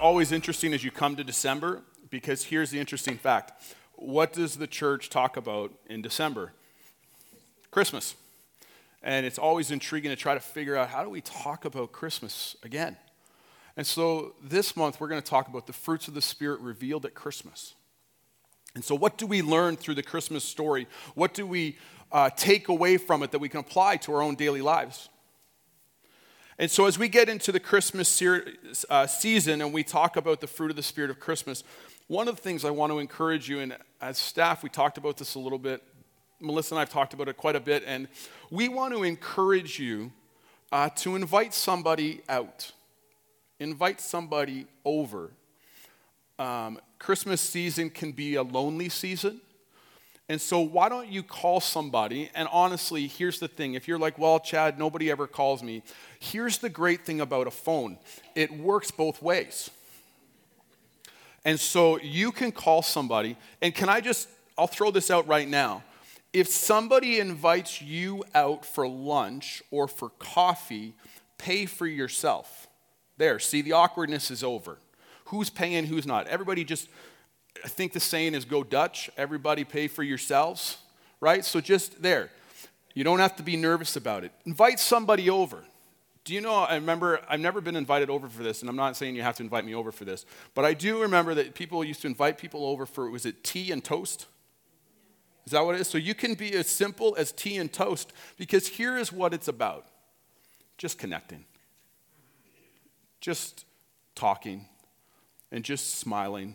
always 0.00 0.32
interesting 0.32 0.72
as 0.72 0.82
you 0.82 0.90
come 0.90 1.14
to 1.16 1.24
December 1.24 1.82
because 2.08 2.44
here's 2.44 2.70
the 2.70 2.80
interesting 2.80 3.16
fact. 3.16 3.52
What 3.94 4.32
does 4.32 4.56
the 4.56 4.66
church 4.66 5.10
talk 5.10 5.36
about 5.36 5.72
in 5.88 6.02
December? 6.02 6.52
Christmas. 7.70 8.16
And 9.02 9.24
it's 9.26 9.38
always 9.38 9.70
intriguing 9.70 10.10
to 10.10 10.16
try 10.16 10.34
to 10.34 10.40
figure 10.40 10.76
out 10.76 10.88
how 10.88 11.04
do 11.04 11.10
we 11.10 11.20
talk 11.20 11.64
about 11.64 11.92
Christmas 11.92 12.56
again? 12.62 12.96
And 13.76 13.86
so 13.86 14.34
this 14.42 14.74
month 14.74 15.00
we're 15.00 15.08
going 15.08 15.22
to 15.22 15.28
talk 15.28 15.48
about 15.48 15.66
the 15.66 15.72
fruits 15.72 16.08
of 16.08 16.14
the 16.14 16.22
Spirit 16.22 16.60
revealed 16.60 17.04
at 17.04 17.14
Christmas. 17.14 17.74
And 18.74 18.84
so, 18.84 18.94
what 18.94 19.18
do 19.18 19.26
we 19.26 19.42
learn 19.42 19.76
through 19.76 19.96
the 19.96 20.02
Christmas 20.02 20.44
story? 20.44 20.86
What 21.14 21.34
do 21.34 21.44
we 21.44 21.76
uh, 22.12 22.30
take 22.30 22.68
away 22.68 22.96
from 22.96 23.22
it 23.22 23.32
that 23.32 23.40
we 23.40 23.48
can 23.48 23.60
apply 23.60 23.96
to 23.98 24.14
our 24.14 24.22
own 24.22 24.36
daily 24.36 24.62
lives? 24.62 25.09
And 26.60 26.70
so, 26.70 26.84
as 26.84 26.98
we 26.98 27.08
get 27.08 27.30
into 27.30 27.52
the 27.52 27.58
Christmas 27.58 28.06
series, 28.06 28.84
uh, 28.90 29.06
season 29.06 29.62
and 29.62 29.72
we 29.72 29.82
talk 29.82 30.18
about 30.18 30.42
the 30.42 30.46
fruit 30.46 30.68
of 30.68 30.76
the 30.76 30.82
Spirit 30.82 31.10
of 31.10 31.18
Christmas, 31.18 31.64
one 32.06 32.28
of 32.28 32.36
the 32.36 32.42
things 32.42 32.66
I 32.66 32.70
want 32.70 32.92
to 32.92 32.98
encourage 32.98 33.48
you, 33.48 33.60
and 33.60 33.78
as 34.02 34.18
staff, 34.18 34.62
we 34.62 34.68
talked 34.68 34.98
about 34.98 35.16
this 35.16 35.36
a 35.36 35.38
little 35.38 35.58
bit. 35.58 35.82
Melissa 36.38 36.74
and 36.74 36.78
I 36.78 36.82
have 36.82 36.90
talked 36.90 37.14
about 37.14 37.28
it 37.28 37.38
quite 37.38 37.56
a 37.56 37.60
bit, 37.60 37.82
and 37.86 38.08
we 38.50 38.68
want 38.68 38.92
to 38.92 39.04
encourage 39.04 39.78
you 39.78 40.12
uh, 40.70 40.90
to 40.96 41.16
invite 41.16 41.54
somebody 41.54 42.20
out, 42.28 42.72
invite 43.58 43.98
somebody 43.98 44.66
over. 44.84 45.30
Um, 46.38 46.78
Christmas 46.98 47.40
season 47.40 47.88
can 47.88 48.12
be 48.12 48.34
a 48.34 48.42
lonely 48.42 48.90
season. 48.90 49.40
And 50.30 50.40
so, 50.40 50.60
why 50.60 50.88
don't 50.88 51.08
you 51.08 51.24
call 51.24 51.58
somebody? 51.58 52.30
And 52.36 52.46
honestly, 52.52 53.08
here's 53.08 53.40
the 53.40 53.48
thing 53.48 53.74
if 53.74 53.88
you're 53.88 53.98
like, 53.98 54.16
well, 54.16 54.38
Chad, 54.38 54.78
nobody 54.78 55.10
ever 55.10 55.26
calls 55.26 55.60
me, 55.60 55.82
here's 56.20 56.58
the 56.58 56.68
great 56.68 57.04
thing 57.04 57.20
about 57.20 57.48
a 57.48 57.50
phone 57.50 57.98
it 58.36 58.52
works 58.52 58.92
both 58.92 59.20
ways. 59.20 59.70
And 61.44 61.58
so, 61.58 61.98
you 61.98 62.30
can 62.30 62.52
call 62.52 62.80
somebody, 62.80 63.36
and 63.60 63.74
can 63.74 63.88
I 63.88 64.00
just, 64.00 64.28
I'll 64.56 64.68
throw 64.68 64.92
this 64.92 65.10
out 65.10 65.26
right 65.26 65.48
now. 65.48 65.82
If 66.32 66.46
somebody 66.46 67.18
invites 67.18 67.82
you 67.82 68.22
out 68.32 68.64
for 68.64 68.86
lunch 68.86 69.64
or 69.72 69.88
for 69.88 70.10
coffee, 70.20 70.94
pay 71.38 71.66
for 71.66 71.88
yourself. 71.88 72.68
There, 73.16 73.40
see, 73.40 73.62
the 73.62 73.72
awkwardness 73.72 74.30
is 74.30 74.44
over. 74.44 74.78
Who's 75.24 75.50
paying, 75.50 75.86
who's 75.86 76.06
not? 76.06 76.28
Everybody 76.28 76.62
just 76.62 76.88
I 77.64 77.68
think 77.68 77.92
the 77.92 78.00
saying 78.00 78.34
is 78.34 78.44
go 78.44 78.62
Dutch, 78.62 79.10
everybody 79.16 79.64
pay 79.64 79.88
for 79.88 80.02
yourselves, 80.02 80.78
right? 81.20 81.44
So 81.44 81.60
just 81.60 82.02
there. 82.02 82.30
You 82.94 83.04
don't 83.04 83.18
have 83.18 83.36
to 83.36 83.42
be 83.42 83.56
nervous 83.56 83.96
about 83.96 84.24
it. 84.24 84.32
Invite 84.44 84.80
somebody 84.80 85.30
over. 85.30 85.64
Do 86.24 86.34
you 86.34 86.40
know, 86.40 86.54
I 86.54 86.74
remember, 86.74 87.20
I've 87.28 87.40
never 87.40 87.60
been 87.60 87.76
invited 87.76 88.10
over 88.10 88.28
for 88.28 88.42
this, 88.42 88.60
and 88.60 88.68
I'm 88.68 88.76
not 88.76 88.96
saying 88.96 89.16
you 89.16 89.22
have 89.22 89.36
to 89.36 89.42
invite 89.42 89.64
me 89.64 89.74
over 89.74 89.90
for 89.90 90.04
this, 90.04 90.26
but 90.54 90.64
I 90.64 90.74
do 90.74 91.00
remember 91.00 91.34
that 91.34 91.54
people 91.54 91.82
used 91.82 92.02
to 92.02 92.08
invite 92.08 92.36
people 92.36 92.66
over 92.66 92.84
for, 92.84 93.10
was 93.10 93.24
it 93.24 93.42
tea 93.42 93.72
and 93.72 93.82
toast? 93.82 94.26
Is 95.46 95.52
that 95.52 95.64
what 95.64 95.76
it 95.76 95.80
is? 95.80 95.88
So 95.88 95.98
you 95.98 96.14
can 96.14 96.34
be 96.34 96.52
as 96.52 96.66
simple 96.66 97.14
as 97.16 97.32
tea 97.32 97.56
and 97.56 97.72
toast, 97.72 98.12
because 98.36 98.68
here 98.68 98.98
is 98.98 99.12
what 99.12 99.32
it's 99.32 99.48
about 99.48 99.86
just 100.76 100.98
connecting, 100.98 101.44
just 103.20 103.64
talking, 104.14 104.66
and 105.50 105.64
just 105.64 105.94
smiling 105.96 106.54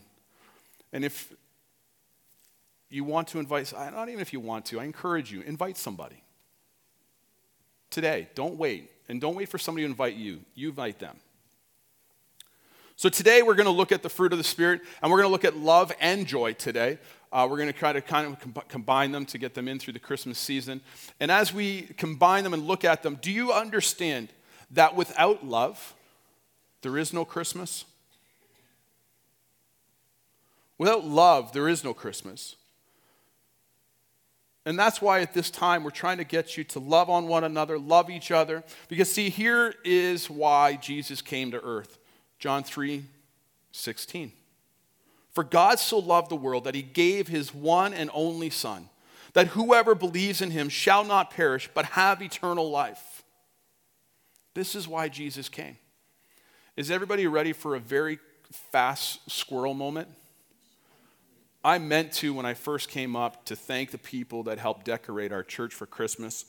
and 0.95 1.03
if 1.03 1.33
you 2.89 3.03
want 3.03 3.27
to 3.27 3.39
invite, 3.39 3.73
not 3.73 4.07
even 4.07 4.21
if 4.21 4.31
you 4.31 4.39
want 4.39 4.65
to, 4.67 4.79
I 4.79 4.85
encourage 4.85 5.29
you, 5.29 5.41
invite 5.41 5.75
somebody. 5.75 6.23
Today, 7.89 8.29
don't 8.33 8.55
wait. 8.55 8.89
And 9.09 9.19
don't 9.19 9.35
wait 9.35 9.49
for 9.49 9.57
somebody 9.57 9.83
to 9.83 9.89
invite 9.89 10.15
you, 10.15 10.39
you 10.55 10.69
invite 10.69 10.99
them. 10.99 11.17
So 12.95 13.09
today 13.09 13.41
we're 13.41 13.55
going 13.55 13.65
to 13.65 13.73
look 13.73 13.91
at 13.91 14.03
the 14.03 14.09
fruit 14.09 14.31
of 14.31 14.37
the 14.37 14.43
Spirit, 14.45 14.79
and 15.01 15.11
we're 15.11 15.17
going 15.17 15.27
to 15.27 15.33
look 15.33 15.43
at 15.43 15.57
love 15.57 15.91
and 15.99 16.25
joy 16.25 16.53
today. 16.53 16.97
Uh, 17.29 17.45
we're 17.49 17.57
going 17.57 17.67
to 17.71 17.77
try 17.77 17.91
to 17.91 17.99
kind 17.99 18.27
of 18.27 18.39
com- 18.39 18.63
combine 18.69 19.11
them 19.11 19.25
to 19.25 19.37
get 19.37 19.53
them 19.53 19.67
in 19.67 19.79
through 19.79 19.93
the 19.93 19.99
Christmas 19.99 20.39
season. 20.39 20.79
And 21.19 21.29
as 21.29 21.53
we 21.53 21.89
combine 21.97 22.45
them 22.45 22.53
and 22.53 22.65
look 22.65 22.85
at 22.85 23.03
them, 23.03 23.19
do 23.21 23.33
you 23.33 23.51
understand 23.51 24.29
that 24.71 24.95
without 24.95 25.45
love, 25.45 25.93
there 26.83 26.97
is 26.97 27.11
no 27.11 27.25
Christmas? 27.25 27.83
Without 30.77 31.05
love, 31.05 31.53
there 31.53 31.69
is 31.69 31.83
no 31.83 31.93
Christmas. 31.93 32.55
And 34.65 34.79
that's 34.79 35.01
why 35.01 35.21
at 35.21 35.33
this 35.33 35.51
time 35.51 35.83
we're 35.83 35.91
trying 35.91 36.17
to 36.17 36.23
get 36.23 36.57
you 36.57 36.63
to 36.65 36.79
love 36.79 37.09
on 37.09 37.27
one 37.27 37.43
another, 37.43 37.77
love 37.77 38.09
each 38.09 38.31
other. 38.31 38.63
Because, 38.87 39.11
see, 39.11 39.29
here 39.29 39.75
is 39.83 40.29
why 40.29 40.75
Jesus 40.75 41.21
came 41.21 41.51
to 41.51 41.63
earth 41.63 41.97
John 42.39 42.63
3 42.63 43.05
16. 43.71 44.31
For 45.33 45.43
God 45.43 45.79
so 45.79 45.99
loved 45.99 46.29
the 46.31 46.35
world 46.37 46.63
that 46.63 46.75
he 46.75 46.81
gave 46.81 47.27
his 47.27 47.53
one 47.53 47.93
and 47.93 48.09
only 48.13 48.49
Son, 48.49 48.89
that 49.33 49.47
whoever 49.47 49.93
believes 49.93 50.41
in 50.41 50.51
him 50.51 50.69
shall 50.69 51.03
not 51.03 51.29
perish, 51.29 51.69
but 51.73 51.85
have 51.85 52.21
eternal 52.21 52.71
life. 52.71 53.23
This 54.53 54.75
is 54.75 54.87
why 54.87 55.09
Jesus 55.09 55.49
came. 55.49 55.77
Is 56.77 56.89
everybody 56.89 57.27
ready 57.27 57.51
for 57.51 57.75
a 57.75 57.79
very 57.79 58.17
fast 58.71 59.29
squirrel 59.29 59.73
moment? 59.73 60.07
I 61.65 61.79
meant 61.79 62.11
to, 62.13 62.31
when 62.31 62.45
I 62.45 62.53
first 62.53 62.89
came 62.89 63.15
up, 63.15 63.45
to 63.45 63.55
thank 63.55 63.89
the 63.89 63.97
people 63.97 64.43
that 64.43 64.59
helped 64.59 64.85
decorate 64.85 65.31
our 65.31 65.41
church 65.41 65.73
for 65.73 65.87
Christmas. 65.87 66.45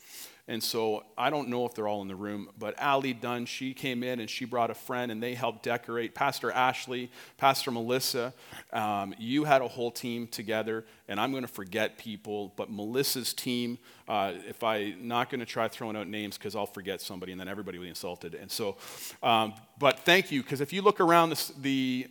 And 0.47 0.63
so 0.63 1.05
I 1.17 1.31
don't 1.31 1.49
know 1.49 1.65
if 1.65 1.75
they're 1.75 1.89
all 1.89 2.03
in 2.03 2.09
the 2.09 2.15
room, 2.15 2.51
but 2.59 2.79
Ali 2.81 3.15
Dunn, 3.15 3.47
she 3.47 3.73
came 3.73 4.03
in 4.03 4.21
and 4.21 4.29
she 4.29 4.45
brought 4.45 4.71
a 4.71 4.75
friend 4.75 5.11
and 5.11 5.21
they 5.23 5.35
helped 5.35 5.63
decorate. 5.63 6.15
Pastor 6.15 6.53
Ashley, 6.53 7.11
Pastor 7.39 7.71
Melissa, 7.71 8.35
um, 8.75 9.15
you 9.19 9.45
had 9.45 9.63
a 9.63 9.69
whole 9.69 9.91
team 9.91 10.29
together, 10.29 10.85
and 11.09 11.19
I'm 11.19 11.31
going 11.31 11.43
to 11.43 11.49
forget 11.49 11.97
people, 11.97 12.53
but 12.55 12.71
Melissa's 12.71 13.33
team, 13.33 13.79
uh, 14.07 14.35
if 14.47 14.63
I'm 14.63 15.09
not 15.09 15.31
going 15.31 15.41
to 15.41 15.47
try 15.47 15.67
throwing 15.67 15.97
out 15.97 16.09
names 16.09 16.37
because 16.37 16.55
I'll 16.55 16.67
forget 16.67 17.01
somebody 17.01 17.33
and 17.33 17.41
then 17.41 17.49
everybody 17.49 17.79
will 17.79 17.87
be 17.87 17.89
insulted. 17.89 18.35
And 18.35 18.51
so, 18.51 18.77
um, 19.23 19.55
but 19.79 20.01
thank 20.01 20.31
you, 20.31 20.43
because 20.43 20.61
if 20.61 20.75
you 20.75 20.83
look 20.83 21.01
around 21.01 21.31
the 21.59 22.07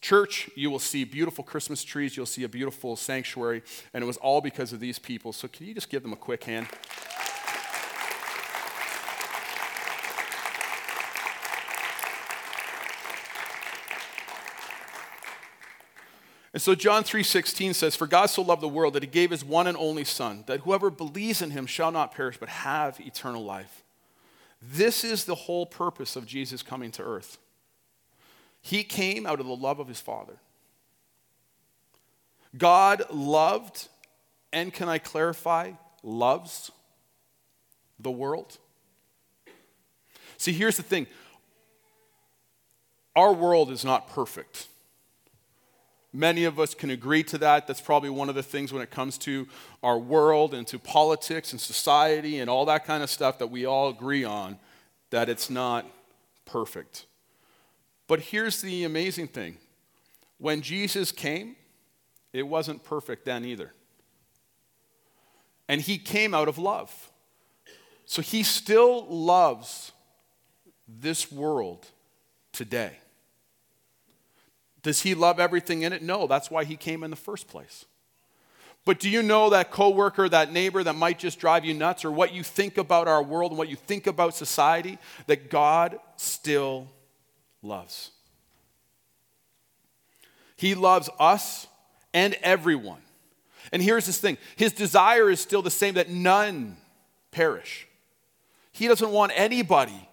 church, 0.00 0.48
you 0.54 0.70
will 0.70 0.78
see 0.78 1.04
beautiful 1.04 1.44
Christmas 1.44 1.84
trees, 1.84 2.16
you'll 2.16 2.26
see 2.26 2.44
a 2.44 2.48
beautiful 2.48 2.96
sanctuary, 2.96 3.62
and 3.92 4.02
it 4.02 4.06
was 4.06 4.16
all 4.18 4.40
because 4.40 4.72
of 4.72 4.80
these 4.80 4.98
people. 4.98 5.32
So, 5.32 5.48
can 5.48 5.66
you 5.66 5.74
just 5.74 5.90
give 5.90 6.02
them 6.02 6.12
a 6.12 6.16
quick 6.16 6.44
hand? 6.44 6.68
And 16.52 16.60
so 16.60 16.74
John 16.74 17.02
3:16 17.02 17.72
says, 17.72 17.96
"For 17.96 18.06
God 18.06 18.26
so 18.26 18.42
loved 18.42 18.60
the 18.62 18.68
world 18.68 18.92
that 18.92 19.02
he 19.02 19.08
gave 19.08 19.30
his 19.30 19.44
one 19.44 19.66
and 19.66 19.76
only 19.76 20.04
son, 20.04 20.44
that 20.46 20.60
whoever 20.60 20.90
believes 20.90 21.40
in 21.40 21.50
him 21.50 21.66
shall 21.66 21.90
not 21.90 22.12
perish 22.12 22.36
but 22.38 22.50
have 22.50 23.00
eternal 23.00 23.42
life." 23.42 23.82
This 24.60 25.02
is 25.02 25.24
the 25.24 25.34
whole 25.34 25.66
purpose 25.66 26.14
of 26.14 26.26
Jesus 26.26 26.62
coming 26.62 26.92
to 26.92 27.02
earth. 27.02 27.38
He 28.62 28.84
came 28.84 29.26
out 29.26 29.40
of 29.40 29.46
the 29.46 29.56
love 29.56 29.80
of 29.80 29.88
his 29.88 30.00
Father. 30.00 30.38
God 32.56 33.02
loved, 33.10 33.88
and 34.52 34.72
can 34.72 34.88
I 34.88 34.98
clarify, 34.98 35.72
loves 36.02 36.70
the 37.98 38.10
world. 38.10 38.58
See, 40.38 40.52
here's 40.52 40.76
the 40.76 40.82
thing 40.82 41.06
our 43.14 43.32
world 43.32 43.70
is 43.70 43.84
not 43.84 44.08
perfect. 44.08 44.68
Many 46.14 46.44
of 46.44 46.60
us 46.60 46.74
can 46.74 46.90
agree 46.90 47.22
to 47.24 47.38
that. 47.38 47.66
That's 47.66 47.80
probably 47.80 48.10
one 48.10 48.28
of 48.28 48.34
the 48.34 48.42
things 48.42 48.72
when 48.72 48.82
it 48.82 48.90
comes 48.90 49.16
to 49.18 49.48
our 49.82 49.98
world 49.98 50.52
and 50.52 50.66
to 50.66 50.78
politics 50.78 51.52
and 51.52 51.60
society 51.60 52.38
and 52.38 52.50
all 52.50 52.66
that 52.66 52.84
kind 52.84 53.02
of 53.02 53.08
stuff 53.08 53.38
that 53.38 53.46
we 53.46 53.64
all 53.64 53.88
agree 53.88 54.22
on 54.22 54.58
that 55.08 55.30
it's 55.30 55.48
not 55.48 55.86
perfect. 56.44 57.06
But 58.12 58.20
here's 58.20 58.60
the 58.60 58.84
amazing 58.84 59.28
thing 59.28 59.56
when 60.36 60.60
Jesus 60.60 61.10
came, 61.12 61.56
it 62.34 62.42
wasn't 62.42 62.84
perfect 62.84 63.24
then 63.24 63.42
either. 63.42 63.72
And 65.66 65.80
he 65.80 65.96
came 65.96 66.34
out 66.34 66.46
of 66.46 66.58
love. 66.58 67.10
So 68.04 68.20
he 68.20 68.42
still 68.42 69.06
loves 69.06 69.92
this 70.86 71.32
world 71.32 71.86
today. 72.52 72.98
Does 74.82 75.00
he 75.00 75.14
love 75.14 75.40
everything 75.40 75.80
in 75.80 75.94
it? 75.94 76.02
No, 76.02 76.26
that's 76.26 76.50
why 76.50 76.64
he 76.64 76.76
came 76.76 77.02
in 77.02 77.08
the 77.08 77.16
first 77.16 77.48
place. 77.48 77.86
But 78.84 79.00
do 79.00 79.08
you 79.08 79.22
know 79.22 79.48
that 79.48 79.70
coworker, 79.70 80.28
that 80.28 80.52
neighbor 80.52 80.84
that 80.84 80.96
might 80.96 81.18
just 81.18 81.38
drive 81.38 81.64
you 81.64 81.72
nuts, 81.72 82.04
or 82.04 82.10
what 82.10 82.34
you 82.34 82.42
think 82.42 82.76
about 82.76 83.08
our 83.08 83.22
world 83.22 83.52
and 83.52 83.58
what 83.58 83.70
you 83.70 83.76
think 83.76 84.06
about 84.06 84.34
society, 84.34 84.98
that 85.28 85.48
God 85.48 85.98
still 86.18 86.88
loves? 87.62 88.10
He 90.56 90.74
loves 90.74 91.08
us 91.18 91.66
and 92.14 92.34
everyone. 92.42 93.00
And 93.72 93.82
here's 93.82 94.06
this 94.06 94.18
thing 94.18 94.38
His 94.56 94.72
desire 94.72 95.30
is 95.30 95.40
still 95.40 95.62
the 95.62 95.70
same 95.70 95.94
that 95.94 96.10
none 96.10 96.76
perish. 97.30 97.86
He 98.72 98.88
doesn't 98.88 99.10
want 99.10 99.32
anybody 99.34 100.08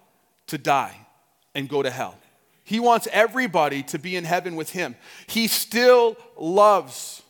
to 0.48 0.58
die 0.58 1.06
and 1.54 1.68
go 1.68 1.82
to 1.82 1.90
hell. 1.90 2.16
He 2.64 2.78
wants 2.78 3.08
everybody 3.10 3.82
to 3.84 3.98
be 3.98 4.16
in 4.16 4.24
heaven 4.24 4.54
with 4.54 4.70
Him. 4.70 4.94
He 5.26 5.48
still 5.48 6.16
loves 6.38 7.22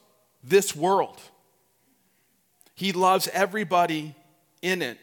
this 0.42 0.74
world. 0.74 1.20
He 2.74 2.92
loves 2.92 3.28
everybody 3.32 4.14
in 4.62 4.82
it. 4.82 4.98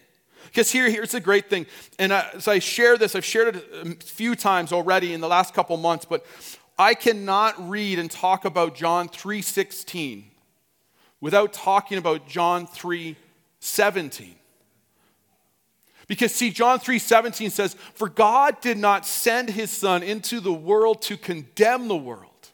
Because 0.47 0.71
here, 0.71 0.89
here's 0.89 1.11
the 1.11 1.19
great 1.19 1.49
thing. 1.49 1.65
And 1.99 2.11
as 2.11 2.47
I 2.47 2.59
share 2.59 2.97
this, 2.97 3.15
I've 3.15 3.25
shared 3.25 3.55
it 3.55 3.65
a 3.73 4.03
few 4.03 4.35
times 4.35 4.71
already 4.73 5.13
in 5.13 5.21
the 5.21 5.27
last 5.27 5.53
couple 5.53 5.77
months, 5.77 6.05
but 6.05 6.25
I 6.79 6.93
cannot 6.93 7.69
read 7.69 7.99
and 7.99 8.09
talk 8.09 8.45
about 8.45 8.75
John 8.75 9.09
3:16 9.09 10.31
without 11.19 11.53
talking 11.53 11.97
about 11.97 12.27
John 12.27 12.67
3:17. 12.67 14.35
Because 16.07 16.33
see 16.33 16.51
John 16.51 16.79
3:17 16.79 17.49
says, 17.49 17.75
"For 17.93 18.07
God 18.07 18.61
did 18.61 18.77
not 18.77 19.05
send 19.05 19.49
his 19.49 19.71
son 19.71 20.03
into 20.03 20.39
the 20.39 20.53
world 20.53 21.01
to 21.03 21.17
condemn 21.17 21.87
the 21.87 21.97
world, 21.97 22.51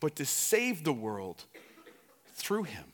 but 0.00 0.16
to 0.16 0.26
save 0.26 0.82
the 0.82 0.92
world 0.92 1.44
through 2.34 2.64
him." 2.64 2.89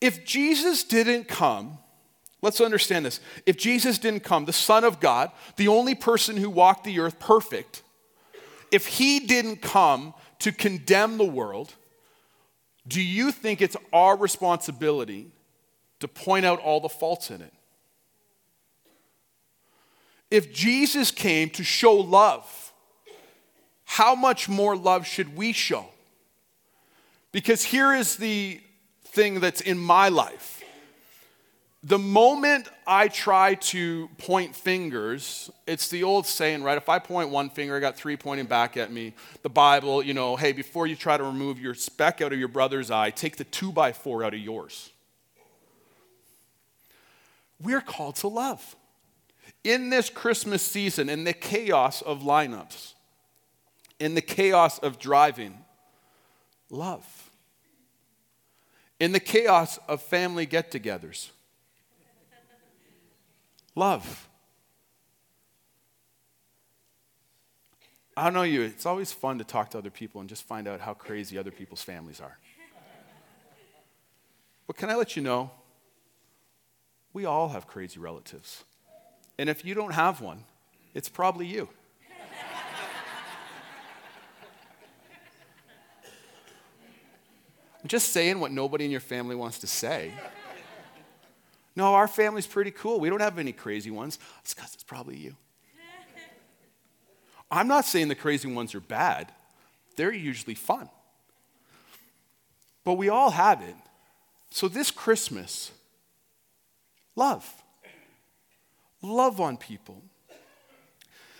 If 0.00 0.24
Jesus 0.24 0.84
didn't 0.84 1.26
come, 1.28 1.78
let's 2.40 2.60
understand 2.60 3.04
this. 3.04 3.20
If 3.46 3.56
Jesus 3.56 3.98
didn't 3.98 4.22
come, 4.22 4.44
the 4.44 4.52
Son 4.52 4.84
of 4.84 5.00
God, 5.00 5.30
the 5.56 5.68
only 5.68 5.94
person 5.94 6.36
who 6.36 6.50
walked 6.50 6.84
the 6.84 7.00
earth 7.00 7.18
perfect, 7.18 7.82
if 8.70 8.86
he 8.86 9.20
didn't 9.20 9.62
come 9.62 10.14
to 10.40 10.52
condemn 10.52 11.18
the 11.18 11.24
world, 11.24 11.74
do 12.86 13.02
you 13.02 13.32
think 13.32 13.60
it's 13.60 13.76
our 13.92 14.16
responsibility 14.16 15.30
to 16.00 16.08
point 16.08 16.46
out 16.46 16.60
all 16.60 16.80
the 16.80 16.88
faults 16.88 17.30
in 17.30 17.42
it? 17.42 17.52
If 20.30 20.52
Jesus 20.52 21.10
came 21.10 21.50
to 21.50 21.64
show 21.64 21.94
love, 21.94 22.72
how 23.84 24.14
much 24.14 24.48
more 24.48 24.76
love 24.76 25.06
should 25.06 25.36
we 25.36 25.52
show? 25.52 25.86
Because 27.32 27.64
here 27.64 27.92
is 27.94 28.16
the 28.16 28.60
thing 29.08 29.40
that's 29.40 29.60
in 29.60 29.78
my 29.78 30.08
life. 30.08 30.62
The 31.84 31.98
moment 31.98 32.68
I 32.86 33.06
try 33.06 33.54
to 33.54 34.08
point 34.18 34.56
fingers, 34.56 35.48
it's 35.66 35.88
the 35.88 36.02
old 36.02 36.26
saying, 36.26 36.64
right? 36.64 36.76
If 36.76 36.88
I 36.88 36.98
point 36.98 37.30
one 37.30 37.50
finger, 37.50 37.76
I 37.76 37.80
got 37.80 37.96
three 37.96 38.16
pointing 38.16 38.46
back 38.46 38.76
at 38.76 38.92
me. 38.92 39.14
The 39.42 39.48
Bible, 39.48 40.02
you 40.02 40.12
know, 40.12 40.34
hey, 40.34 40.52
before 40.52 40.88
you 40.88 40.96
try 40.96 41.16
to 41.16 41.22
remove 41.22 41.60
your 41.60 41.74
speck 41.74 42.20
out 42.20 42.32
of 42.32 42.38
your 42.38 42.48
brother's 42.48 42.90
eye, 42.90 43.10
take 43.10 43.36
the 43.36 43.44
two 43.44 43.70
by 43.70 43.92
four 43.92 44.24
out 44.24 44.34
of 44.34 44.40
yours. 44.40 44.90
We're 47.60 47.80
called 47.80 48.16
to 48.16 48.28
love. 48.28 48.76
In 49.62 49.90
this 49.90 50.10
Christmas 50.10 50.62
season, 50.62 51.08
in 51.08 51.24
the 51.24 51.32
chaos 51.32 52.02
of 52.02 52.22
lineups, 52.22 52.94
in 54.00 54.14
the 54.14 54.20
chaos 54.20 54.78
of 54.80 54.98
driving, 54.98 55.58
love 56.70 57.17
in 59.00 59.12
the 59.12 59.20
chaos 59.20 59.78
of 59.88 60.02
family 60.02 60.46
get 60.46 60.70
togethers. 60.70 61.30
Love. 63.74 64.28
I 68.16 68.24
don't 68.24 68.34
know 68.34 68.42
you, 68.42 68.62
it's 68.62 68.86
always 68.86 69.12
fun 69.12 69.38
to 69.38 69.44
talk 69.44 69.70
to 69.70 69.78
other 69.78 69.90
people 69.90 70.20
and 70.20 70.28
just 70.28 70.42
find 70.42 70.66
out 70.66 70.80
how 70.80 70.92
crazy 70.92 71.38
other 71.38 71.52
people's 71.52 71.82
families 71.82 72.20
are. 72.20 72.36
But 74.66 74.76
can 74.76 74.90
I 74.90 74.96
let 74.96 75.14
you 75.14 75.22
know? 75.22 75.52
We 77.12 77.24
all 77.24 77.50
have 77.50 77.66
crazy 77.66 78.00
relatives. 78.00 78.64
And 79.38 79.48
if 79.48 79.64
you 79.64 79.74
don't 79.74 79.92
have 79.94 80.20
one, 80.20 80.44
it's 80.94 81.08
probably 81.08 81.46
you. 81.46 81.68
Just 87.88 88.10
saying 88.10 88.40
what 88.40 88.52
nobody 88.52 88.84
in 88.84 88.90
your 88.90 89.00
family 89.00 89.34
wants 89.34 89.58
to 89.60 89.66
say. 89.66 90.12
No, 91.74 91.94
our 91.94 92.08
family's 92.08 92.46
pretty 92.46 92.70
cool. 92.70 92.98
We 92.98 93.08
don't 93.08 93.20
have 93.20 93.38
any 93.38 93.52
crazy 93.52 93.90
ones. 93.90 94.18
It's 94.40 94.52
because 94.52 94.74
it's 94.74 94.82
probably 94.82 95.16
you. 95.16 95.36
I'm 97.50 97.68
not 97.68 97.84
saying 97.84 98.08
the 98.08 98.14
crazy 98.14 98.52
ones 98.52 98.74
are 98.74 98.80
bad, 98.80 99.32
they're 99.96 100.12
usually 100.12 100.54
fun. 100.54 100.88
But 102.84 102.94
we 102.94 103.08
all 103.08 103.30
have 103.30 103.62
it. 103.62 103.74
So 104.50 104.68
this 104.68 104.90
Christmas, 104.90 105.72
love. 107.16 107.48
Love 109.00 109.40
on 109.40 109.56
people. 109.56 110.02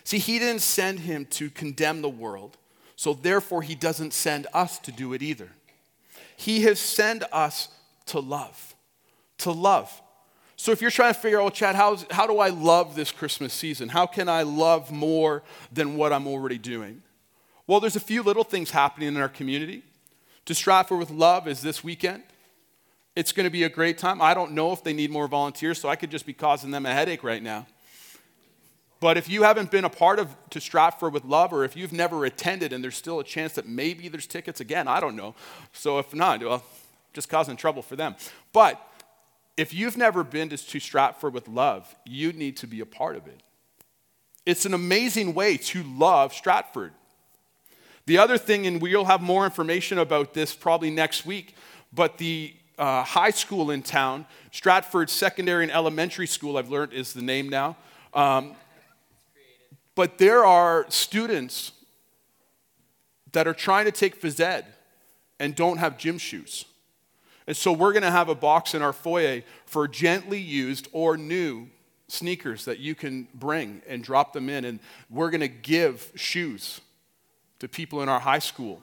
See, 0.04 0.18
he 0.18 0.38
didn't 0.38 0.62
send 0.62 1.00
him 1.00 1.26
to 1.30 1.50
condemn 1.50 2.00
the 2.02 2.08
world, 2.08 2.56
so 2.96 3.12
therefore 3.12 3.62
he 3.62 3.74
doesn't 3.74 4.14
send 4.14 4.46
us 4.54 4.78
to 4.80 4.92
do 4.92 5.12
it 5.12 5.22
either. 5.22 5.50
He 6.38 6.62
has 6.62 6.78
sent 6.78 7.24
us 7.32 7.68
to 8.06 8.20
love. 8.20 8.76
To 9.38 9.50
love. 9.50 9.90
So 10.54 10.70
if 10.70 10.80
you're 10.80 10.92
trying 10.92 11.12
to 11.12 11.18
figure 11.18 11.38
out, 11.38 11.42
well, 11.42 11.50
Chad, 11.50 11.74
how, 11.74 11.98
how 12.12 12.28
do 12.28 12.38
I 12.38 12.50
love 12.50 12.94
this 12.94 13.10
Christmas 13.10 13.52
season? 13.52 13.88
How 13.88 14.06
can 14.06 14.28
I 14.28 14.42
love 14.42 14.92
more 14.92 15.42
than 15.72 15.96
what 15.96 16.12
I'm 16.12 16.28
already 16.28 16.56
doing? 16.56 17.02
Well, 17.66 17.80
there's 17.80 17.96
a 17.96 18.00
few 18.00 18.22
little 18.22 18.44
things 18.44 18.70
happening 18.70 19.08
in 19.08 19.16
our 19.16 19.28
community. 19.28 19.82
To 20.44 20.54
Stratford 20.54 21.00
with 21.00 21.10
Love 21.10 21.48
is 21.48 21.60
this 21.60 21.82
weekend. 21.82 22.22
It's 23.16 23.32
going 23.32 23.44
to 23.44 23.50
be 23.50 23.64
a 23.64 23.68
great 23.68 23.98
time. 23.98 24.22
I 24.22 24.32
don't 24.32 24.52
know 24.52 24.70
if 24.70 24.84
they 24.84 24.92
need 24.92 25.10
more 25.10 25.26
volunteers, 25.26 25.80
so 25.80 25.88
I 25.88 25.96
could 25.96 26.10
just 26.10 26.24
be 26.24 26.32
causing 26.32 26.70
them 26.70 26.86
a 26.86 26.94
headache 26.94 27.24
right 27.24 27.42
now. 27.42 27.66
But 29.00 29.16
if 29.16 29.28
you 29.28 29.44
haven't 29.44 29.70
been 29.70 29.84
a 29.84 29.90
part 29.90 30.18
of 30.18 30.34
To 30.50 30.60
Stratford 30.60 31.12
with 31.12 31.24
Love, 31.24 31.52
or 31.52 31.64
if 31.64 31.76
you've 31.76 31.92
never 31.92 32.24
attended 32.24 32.72
and 32.72 32.82
there's 32.82 32.96
still 32.96 33.20
a 33.20 33.24
chance 33.24 33.52
that 33.52 33.68
maybe 33.68 34.08
there's 34.08 34.26
tickets 34.26 34.60
again, 34.60 34.88
I 34.88 34.98
don't 34.98 35.14
know. 35.14 35.34
So 35.72 35.98
if 35.98 36.12
not, 36.14 36.40
well, 36.40 36.64
just 37.12 37.28
causing 37.28 37.56
trouble 37.56 37.82
for 37.82 37.94
them. 37.94 38.16
But 38.52 38.84
if 39.56 39.72
you've 39.72 39.96
never 39.96 40.24
been 40.24 40.48
to, 40.48 40.56
to 40.56 40.80
Stratford 40.80 41.32
with 41.32 41.48
Love, 41.48 41.94
you 42.04 42.32
need 42.32 42.56
to 42.58 42.66
be 42.66 42.80
a 42.80 42.86
part 42.86 43.16
of 43.16 43.26
it. 43.26 43.40
It's 44.46 44.64
an 44.64 44.74
amazing 44.74 45.34
way 45.34 45.58
to 45.58 45.82
love 45.82 46.32
Stratford. 46.32 46.92
The 48.06 48.18
other 48.18 48.38
thing, 48.38 48.66
and 48.66 48.80
we'll 48.80 49.04
have 49.04 49.20
more 49.20 49.44
information 49.44 49.98
about 49.98 50.32
this 50.32 50.54
probably 50.54 50.90
next 50.90 51.26
week, 51.26 51.54
but 51.92 52.18
the 52.18 52.54
uh, 52.78 53.02
high 53.02 53.30
school 53.30 53.70
in 53.70 53.82
town, 53.82 54.24
Stratford 54.50 55.10
Secondary 55.10 55.64
and 55.64 55.72
Elementary 55.72 56.26
School, 56.26 56.56
I've 56.56 56.70
learned 56.70 56.94
is 56.94 57.12
the 57.12 57.20
name 57.20 57.48
now. 57.48 57.76
Um, 58.14 58.54
but 59.98 60.16
there 60.18 60.46
are 60.46 60.86
students 60.90 61.72
that 63.32 63.48
are 63.48 63.52
trying 63.52 63.84
to 63.84 63.90
take 63.90 64.22
phys 64.22 64.38
ed 64.38 64.64
and 65.40 65.56
don't 65.56 65.78
have 65.78 65.98
gym 65.98 66.18
shoes. 66.18 66.66
And 67.48 67.56
so 67.56 67.72
we're 67.72 67.92
going 67.92 68.04
to 68.04 68.10
have 68.12 68.28
a 68.28 68.34
box 68.36 68.76
in 68.76 68.80
our 68.80 68.92
foyer 68.92 69.42
for 69.66 69.88
gently 69.88 70.38
used 70.38 70.86
or 70.92 71.16
new 71.16 71.66
sneakers 72.06 72.64
that 72.66 72.78
you 72.78 72.94
can 72.94 73.26
bring 73.34 73.82
and 73.88 74.04
drop 74.04 74.32
them 74.32 74.48
in. 74.48 74.64
And 74.64 74.78
we're 75.10 75.30
going 75.30 75.40
to 75.40 75.48
give 75.48 76.12
shoes 76.14 76.80
to 77.58 77.66
people 77.66 78.00
in 78.00 78.08
our 78.08 78.20
high 78.20 78.38
school. 78.38 78.80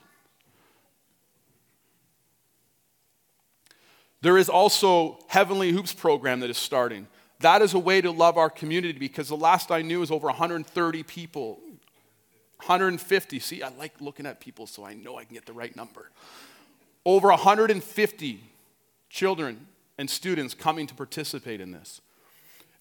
There 4.21 4.37
is 4.37 4.49
also 4.49 5.19
Heavenly 5.29 5.71
Hoops 5.71 5.93
program 5.93 6.41
that 6.41 6.49
is 6.49 6.57
starting. 6.57 7.07
That 7.45 7.61
is 7.61 7.75
a 7.75 7.79
way 7.79 8.01
to 8.01 8.09
love 8.09 8.39
our 8.39 8.49
community 8.49 8.97
because 8.97 9.27
the 9.27 9.37
last 9.37 9.69
I 9.69 9.83
knew 9.83 9.99
was 9.99 10.09
over 10.09 10.25
130 10.25 11.03
people. 11.03 11.59
150. 12.57 13.37
See, 13.37 13.61
I 13.61 13.69
like 13.69 14.01
looking 14.01 14.25
at 14.25 14.39
people 14.39 14.65
so 14.65 14.83
I 14.83 14.95
know 14.95 15.19
I 15.19 15.25
can 15.25 15.35
get 15.35 15.45
the 15.45 15.53
right 15.53 15.75
number. 15.75 16.09
Over 17.05 17.27
150 17.27 18.39
children 19.11 19.67
and 19.99 20.09
students 20.09 20.55
coming 20.55 20.87
to 20.87 20.95
participate 20.95 21.61
in 21.61 21.71
this. 21.71 22.01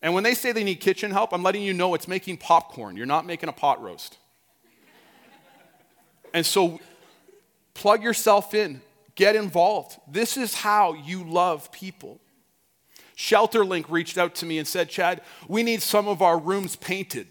And 0.00 0.14
when 0.14 0.24
they 0.24 0.32
say 0.32 0.50
they 0.50 0.64
need 0.64 0.76
kitchen 0.76 1.10
help, 1.10 1.34
I'm 1.34 1.42
letting 1.42 1.62
you 1.62 1.74
know 1.74 1.92
it's 1.92 2.08
making 2.08 2.38
popcorn. 2.38 2.96
You're 2.96 3.04
not 3.04 3.26
making 3.26 3.50
a 3.50 3.52
pot 3.52 3.82
roast. 3.82 4.16
and 6.32 6.46
so 6.46 6.80
plug 7.74 8.02
yourself 8.02 8.54
in, 8.54 8.80
get 9.14 9.36
involved. 9.36 9.98
This 10.10 10.38
is 10.38 10.54
how 10.54 10.94
you 10.94 11.22
love 11.22 11.70
people. 11.70 12.18
ShelterLink 13.16 13.86
reached 13.88 14.18
out 14.18 14.34
to 14.36 14.46
me 14.46 14.58
and 14.58 14.66
said, 14.66 14.88
Chad, 14.88 15.22
we 15.48 15.62
need 15.62 15.82
some 15.82 16.08
of 16.08 16.22
our 16.22 16.38
rooms 16.38 16.76
painted 16.76 17.28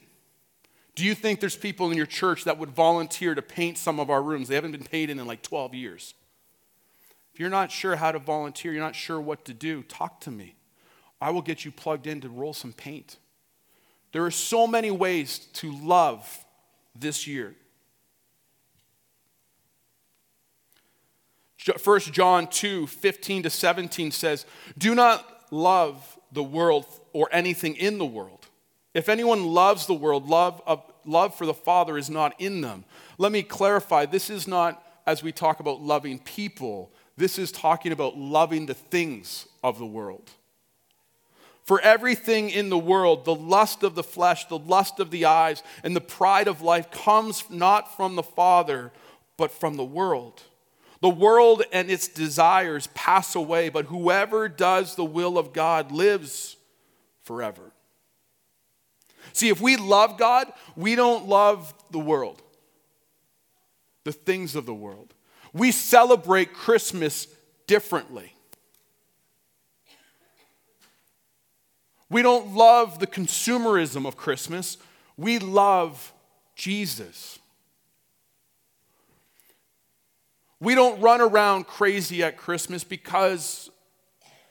Do 0.96 1.04
you 1.04 1.16
think 1.16 1.40
there's 1.40 1.56
people 1.56 1.92
in 1.92 1.98
your 1.98 2.06
church 2.06 2.44
that 2.44 2.58
would 2.58 2.70
volunteer 2.70 3.36
to 3.36 3.42
paint 3.42 3.78
some 3.78 4.00
of 4.00 4.10
our 4.10 4.22
rooms? 4.22 4.48
They 4.48 4.56
haven't 4.56 4.74
been 4.74 4.84
painted 4.84 5.18
in 5.18 5.25
like 5.25 5.42
12 5.42 5.74
years. 5.74 6.13
If 7.34 7.40
you're 7.40 7.50
not 7.50 7.72
sure 7.72 7.96
how 7.96 8.12
to 8.12 8.20
volunteer, 8.20 8.72
you're 8.72 8.84
not 8.84 8.96
sure 8.96 9.20
what 9.20 9.44
to 9.46 9.54
do, 9.54 9.82
talk 9.84 10.22
to 10.22 10.32
me. 10.32 10.56
I 11.20 11.32
will 11.32 11.42
get 11.42 11.66
you 11.66 11.72
plugged 11.72 12.06
in 12.06 12.22
to 12.22 12.30
roll 12.30 12.54
some 12.54 12.74
paint. 12.74 13.18
There 14.12 14.24
are 14.24 14.32
so 14.32 14.68
many 14.68 14.92
ways 14.92 15.40
to 15.54 15.72
love 15.72 16.46
this 16.96 17.25
year. 17.25 17.56
1 21.84 22.00
John 22.02 22.48
2 22.48 22.88
15 22.88 23.44
to 23.44 23.50
17 23.50 24.12
says, 24.12 24.46
Do 24.78 24.94
not 24.94 25.33
love 25.53 26.19
the 26.31 26.43
world 26.43 26.86
or 27.13 27.29
anything 27.31 27.75
in 27.75 27.98
the 27.98 28.05
world. 28.05 28.48
If 28.93 29.10
anyone 29.10 29.45
loves 29.45 29.86
the 29.86 29.93
world, 29.93 30.27
love, 30.27 30.62
of, 30.65 30.83
love 31.05 31.36
for 31.36 31.45
the 31.45 31.53
Father 31.53 31.98
is 31.98 32.10
not 32.10 32.33
in 32.39 32.62
them. 32.62 32.86
Let 33.17 33.31
me 33.31 33.43
clarify 33.43 34.05
this 34.05 34.29
is 34.29 34.48
not 34.48 34.83
as 35.05 35.22
we 35.22 35.31
talk 35.31 35.60
about 35.60 35.81
loving 35.81 36.19
people, 36.19 36.91
this 37.17 37.38
is 37.38 37.51
talking 37.51 37.91
about 37.91 38.17
loving 38.17 38.65
the 38.65 38.74
things 38.74 39.48
of 39.63 39.77
the 39.77 39.86
world. 39.86 40.31
For 41.65 41.79
everything 41.81 42.50
in 42.50 42.69
the 42.69 42.77
world, 42.77 43.24
the 43.24 43.36
lust 43.36 43.83
of 43.83 43.95
the 43.95 44.03
flesh, 44.03 44.45
the 44.48 44.57
lust 44.57 45.00
of 45.00 45.12
the 45.12 45.25
eyes, 45.25 45.63
and 45.83 45.95
the 45.95 46.01
pride 46.01 46.48
of 46.48 46.62
life 46.62 46.91
comes 46.91 47.50
not 47.50 47.95
from 47.95 48.15
the 48.15 48.24
Father, 48.24 48.91
but 49.38 49.51
from 49.51 49.77
the 49.77 49.83
world. 49.83 50.41
The 51.03 51.10
world 51.10 51.63
and 51.74 51.91
its 51.91 52.07
desires 52.07 52.88
pass 52.93 53.36
away, 53.36 53.67
but 53.67 53.88
whoever 53.88 54.48
does 54.48 54.95
the 54.95 55.03
will 55.03 55.38
of 55.38 55.51
God 55.51 55.91
lives 55.91 56.55
forever. 57.24 57.74
See, 59.33 59.50
if 59.50 59.60
we 59.60 59.75
love 59.75 60.17
God, 60.17 60.48
we 60.77 60.95
don't 60.95 61.27
love 61.27 61.74
the 61.91 62.00
world, 62.00 62.41
the 64.05 64.13
things 64.13 64.55
of 64.55 64.65
the 64.65 64.74
world. 64.74 65.13
We 65.51 65.72
celebrate 65.74 66.53
Christmas 66.53 67.27
differently. 67.67 68.33
We 72.10 72.22
don't 72.22 72.55
love 72.55 73.00
the 73.00 73.07
consumerism 73.07 74.07
of 74.07 74.15
Christmas, 74.15 74.77
we 75.17 75.38
love 75.38 76.13
Jesus. 76.55 77.39
We 80.63 80.75
don't 80.75 81.01
run 81.01 81.20
around 81.20 81.67
crazy 81.67 82.24
at 82.24 82.38
Christmas 82.38 82.86
because 82.86 83.70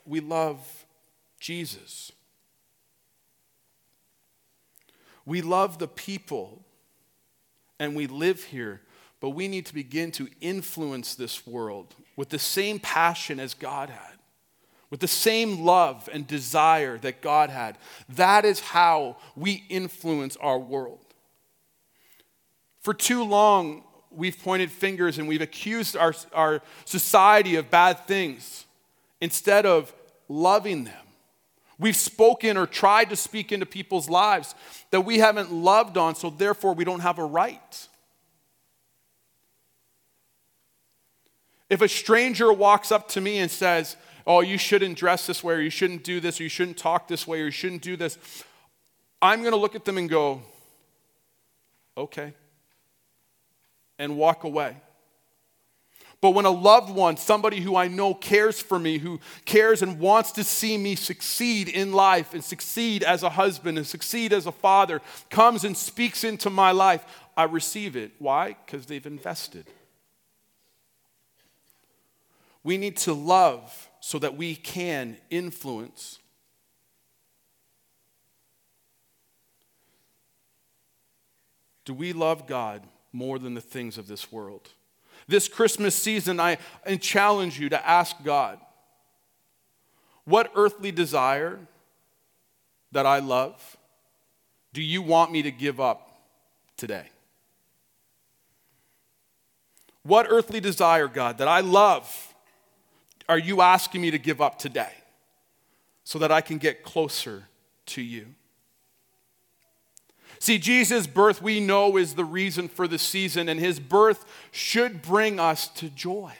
we 0.04 0.20
love 0.20 0.60
Jesus. 1.40 2.12
We 5.24 5.40
love 5.40 5.78
the 5.78 5.88
people 5.88 6.62
and 7.78 7.96
we 7.96 8.06
live 8.06 8.44
here, 8.44 8.82
but 9.20 9.30
we 9.30 9.48
need 9.48 9.64
to 9.66 9.74
begin 9.74 10.10
to 10.12 10.28
influence 10.42 11.14
this 11.14 11.46
world 11.46 11.94
with 12.14 12.28
the 12.28 12.38
same 12.38 12.78
passion 12.78 13.40
as 13.40 13.54
God 13.54 13.88
had 13.88 14.18
with 14.90 15.00
the 15.00 15.08
same 15.08 15.64
love 15.64 16.06
and 16.12 16.26
desire 16.26 16.98
that 16.98 17.22
God 17.22 17.48
had. 17.48 17.78
That 18.10 18.44
is 18.44 18.60
how 18.60 19.16
we 19.34 19.64
influence 19.70 20.36
our 20.36 20.58
world. 20.58 21.06
For 22.82 22.92
too 22.92 23.24
long, 23.24 23.84
we've 24.14 24.40
pointed 24.42 24.70
fingers 24.70 25.18
and 25.18 25.28
we've 25.28 25.40
accused 25.40 25.96
our, 25.96 26.14
our 26.32 26.62
society 26.84 27.56
of 27.56 27.70
bad 27.70 28.06
things 28.06 28.66
instead 29.20 29.66
of 29.66 29.92
loving 30.28 30.84
them. 30.84 30.94
We've 31.78 31.96
spoken 31.96 32.56
or 32.56 32.66
tried 32.66 33.10
to 33.10 33.16
speak 33.16 33.50
into 33.50 33.66
people's 33.66 34.08
lives 34.08 34.54
that 34.90 35.00
we 35.00 35.18
haven't 35.18 35.52
loved 35.52 35.96
on, 35.96 36.14
so 36.14 36.30
therefore 36.30 36.74
we 36.74 36.84
don't 36.84 37.00
have 37.00 37.18
a 37.18 37.24
right. 37.24 37.88
If 41.68 41.80
a 41.80 41.88
stranger 41.88 42.52
walks 42.52 42.92
up 42.92 43.08
to 43.10 43.20
me 43.20 43.38
and 43.38 43.50
says, 43.50 43.96
oh, 44.26 44.42
you 44.42 44.58
shouldn't 44.58 44.98
dress 44.98 45.26
this 45.26 45.42
way, 45.42 45.54
or 45.54 45.60
you 45.60 45.70
shouldn't 45.70 46.04
do 46.04 46.20
this, 46.20 46.38
or 46.38 46.44
you 46.44 46.48
shouldn't 46.48 46.76
talk 46.76 47.08
this 47.08 47.26
way, 47.26 47.40
or 47.40 47.46
you 47.46 47.50
shouldn't 47.50 47.82
do 47.82 47.96
this, 47.96 48.18
I'm 49.20 49.40
going 49.40 49.52
to 49.52 49.58
look 49.58 49.74
at 49.74 49.84
them 49.84 49.98
and 49.98 50.08
go, 50.08 50.42
okay, 51.96 52.34
and 54.02 54.16
walk 54.16 54.42
away. 54.42 54.76
But 56.20 56.32
when 56.32 56.44
a 56.44 56.50
loved 56.50 56.90
one, 56.90 57.16
somebody 57.16 57.60
who 57.60 57.76
I 57.76 57.86
know 57.86 58.14
cares 58.14 58.60
for 58.60 58.78
me, 58.78 58.98
who 58.98 59.20
cares 59.44 59.80
and 59.80 60.00
wants 60.00 60.32
to 60.32 60.44
see 60.44 60.76
me 60.76 60.96
succeed 60.96 61.68
in 61.68 61.92
life 61.92 62.34
and 62.34 62.42
succeed 62.42 63.04
as 63.04 63.22
a 63.22 63.30
husband 63.30 63.78
and 63.78 63.86
succeed 63.86 64.32
as 64.32 64.46
a 64.46 64.52
father, 64.52 65.00
comes 65.30 65.62
and 65.64 65.76
speaks 65.76 66.24
into 66.24 66.50
my 66.50 66.72
life, 66.72 67.04
I 67.36 67.44
receive 67.44 67.96
it. 67.96 68.12
Why? 68.18 68.56
Because 68.66 68.86
they've 68.86 69.06
invested. 69.06 69.66
We 72.64 72.78
need 72.78 72.96
to 72.98 73.12
love 73.12 73.88
so 74.00 74.18
that 74.18 74.36
we 74.36 74.56
can 74.56 75.16
influence. 75.30 76.18
Do 81.84 81.94
we 81.94 82.12
love 82.12 82.48
God 82.48 82.82
more 83.12 83.38
than 83.38 83.54
the 83.54 83.60
things 83.60 83.98
of 83.98 84.06
this 84.08 84.32
world? 84.32 84.70
This 85.28 85.48
Christmas 85.48 85.94
season, 85.94 86.40
I, 86.40 86.58
challenge 87.00 87.58
you 87.58 87.68
to 87.68 87.88
ask 87.88 88.16
God 88.24 88.58
what 90.24 90.52
earthly 90.54 90.92
desire 90.92 91.58
that 92.92 93.06
I 93.06 93.18
love 93.18 93.76
do 94.72 94.82
you 94.82 95.02
want 95.02 95.30
me 95.30 95.42
to 95.42 95.50
give 95.50 95.80
up 95.80 96.22
today? 96.76 97.06
What 100.02 100.26
earthly 100.28 100.60
desire, 100.60 101.08
God, 101.08 101.38
that 101.38 101.48
I 101.48 101.60
love 101.60 102.32
are 103.28 103.38
you 103.38 103.62
asking 103.62 104.02
me 104.02 104.10
to 104.10 104.18
give 104.18 104.40
up 104.40 104.58
today 104.58 104.92
so 106.04 106.18
that 106.18 106.32
I 106.32 106.40
can 106.40 106.58
get 106.58 106.82
closer 106.82 107.44
to 107.86 108.02
you? 108.02 108.26
See, 110.42 110.58
Jesus' 110.58 111.06
birth, 111.06 111.40
we 111.40 111.60
know, 111.60 111.96
is 111.96 112.14
the 112.14 112.24
reason 112.24 112.66
for 112.66 112.88
the 112.88 112.98
season, 112.98 113.48
and 113.48 113.60
his 113.60 113.78
birth 113.78 114.24
should 114.50 115.00
bring 115.00 115.38
us 115.38 115.68
to 115.68 115.88
joy. 115.88 116.32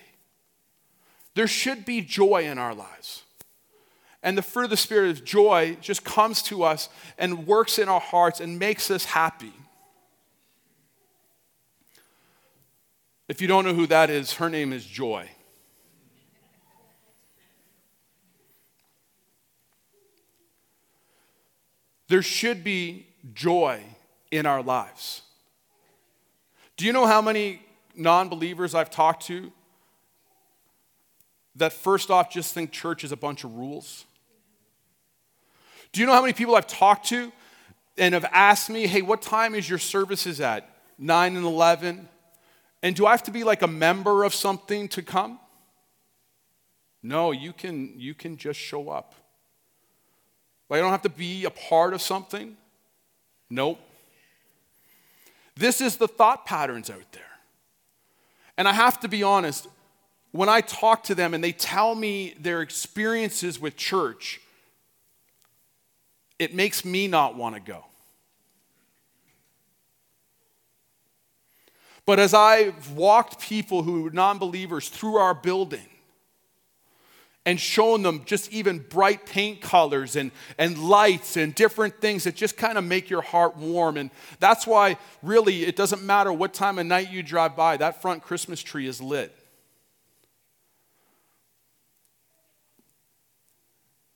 There 1.37 1.47
should 1.47 1.85
be 1.85 2.01
joy 2.01 2.47
in 2.47 2.59
our 2.59 2.75
lives. 2.75 3.23
And 4.21 4.37
the 4.37 4.43
fruit 4.43 4.65
of 4.65 4.71
the 4.71 4.77
Spirit 4.77 5.11
of 5.11 5.25
joy 5.25 5.77
just 5.81 6.03
comes 6.03 6.43
to 6.43 6.65
us 6.65 6.89
and 7.17 7.47
works 7.47 7.79
in 7.79 7.89
our 7.89 8.01
hearts 8.01 8.41
and 8.41 8.59
makes 8.59 8.91
us 8.91 9.05
happy. 9.05 9.53
If 13.29 13.41
you 13.41 13.47
don't 13.47 13.65
know 13.65 13.75
who 13.75 13.87
that 13.87 14.11
is, 14.11 14.33
her 14.33 14.51
name 14.51 14.73
is 14.73 14.85
Joy. 14.85 15.31
There 22.09 22.21
should 22.21 22.65
be 22.65 23.07
joy 23.35 23.83
in 24.31 24.47
our 24.47 24.63
lives. 24.63 25.23
Do 26.77 26.87
you 26.87 26.93
know 26.93 27.07
how 27.07 27.23
many 27.23 27.63
non 27.95 28.29
believers 28.29 28.75
I've 28.75 28.91
talked 28.91 29.27
to 29.27 29.53
that 31.57 31.73
first 31.73 32.11
off 32.11 32.31
just 32.31 32.55
think 32.55 32.73
church 32.73 33.05
is 33.05 33.13
a 33.13 33.17
bunch 33.17 33.45
of 33.45 33.55
rules? 33.55 34.05
Do 35.93 36.01
you 36.01 36.07
know 36.07 36.15
how 36.15 36.23
many 36.23 36.33
people 36.33 36.57
I've 36.57 36.67
talked 36.67 37.09
to 37.09 37.31
and 37.99 38.15
have 38.15 38.25
asked 38.33 38.71
me, 38.71 38.87
hey, 38.87 39.03
what 39.03 39.21
time 39.21 39.55
is 39.55 39.69
your 39.69 39.79
services 39.79 40.41
at? 40.41 40.69
9 40.99 41.37
and 41.37 41.45
11? 41.45 42.09
And 42.83 42.97
do 42.97 43.07
I 43.07 43.11
have 43.11 43.23
to 43.25 43.31
be 43.31 43.45
like 43.45 43.63
a 43.63 43.67
member 43.67 44.25
of 44.25 44.35
something 44.35 44.89
to 44.89 45.03
come? 45.03 45.39
No, 47.03 47.33
you 47.33 47.53
can, 47.53 47.99
you 47.99 48.15
can 48.15 48.37
just 48.37 48.59
show 48.59 48.89
up. 48.89 49.15
Like, 50.71 50.79
I 50.79 50.83
don't 50.83 50.93
have 50.93 51.03
to 51.03 51.11
be 51.11 51.45
a 51.45 51.51
part 51.51 51.93
of 51.93 52.01
something. 52.01 52.57
Nope. 53.53 53.79
This 55.57 55.83
is 55.83 55.99
the 55.99 56.09
thought 56.09 56.47
patterns 56.47 56.89
out 56.89 57.13
there. 57.13 57.23
And 58.57 58.67
I 58.67 58.73
have 58.73 58.99
to 59.01 59.09
be 59.09 59.23
honest, 59.23 59.69
when 60.31 60.49
I 60.49 60.63
talk 60.63 61.05
to 61.05 61.15
them 61.15 61.35
and 61.35 61.45
they 61.45 61.53
tell 61.53 61.95
me 61.95 62.35
their 62.41 62.63
experiences 62.63 63.61
with 63.61 63.77
church, 63.77 64.41
it 66.39 66.55
makes 66.55 66.83
me 66.83 67.07
not 67.09 67.37
want 67.37 67.55
to 67.55 67.61
go. 67.61 67.85
But 72.07 72.19
as 72.19 72.33
I've 72.33 72.93
walked 72.93 73.39
people 73.39 73.83
who 73.83 74.07
are 74.07 74.11
non 74.11 74.39
believers 74.39 74.89
through 74.89 75.17
our 75.17 75.35
building, 75.35 75.92
and 77.45 77.59
shown 77.59 78.03
them 78.03 78.23
just 78.25 78.53
even 78.53 78.79
bright 78.79 79.27
paint 79.27 79.61
colors 79.61 80.15
and, 80.15 80.31
and 80.59 80.79
lights 80.79 81.37
and 81.37 81.55
different 81.55 82.01
things 82.01 82.25
that 82.25 82.37
just 82.37 82.57
kind 82.57 82.79
of 82.79 82.85
make 82.85 83.11
your 83.11 83.23
heart 83.23 83.57
warm. 83.57 83.97
And 83.97 84.11
that's 84.39 84.67
why, 84.67 84.97
really, 85.23 85.65
it 85.65 85.75
doesn't 85.75 86.03
matter 86.03 86.33
what 86.33 86.55
time 86.55 86.79
of 86.79 86.87
night 86.87 87.11
you 87.11 87.23
drive 87.23 87.57
by, 87.57 87.77
that 87.79 88.01
front 88.01 88.23
Christmas 88.23 88.63
tree 88.63 88.87
is 88.87 89.01
lit. 89.01 89.37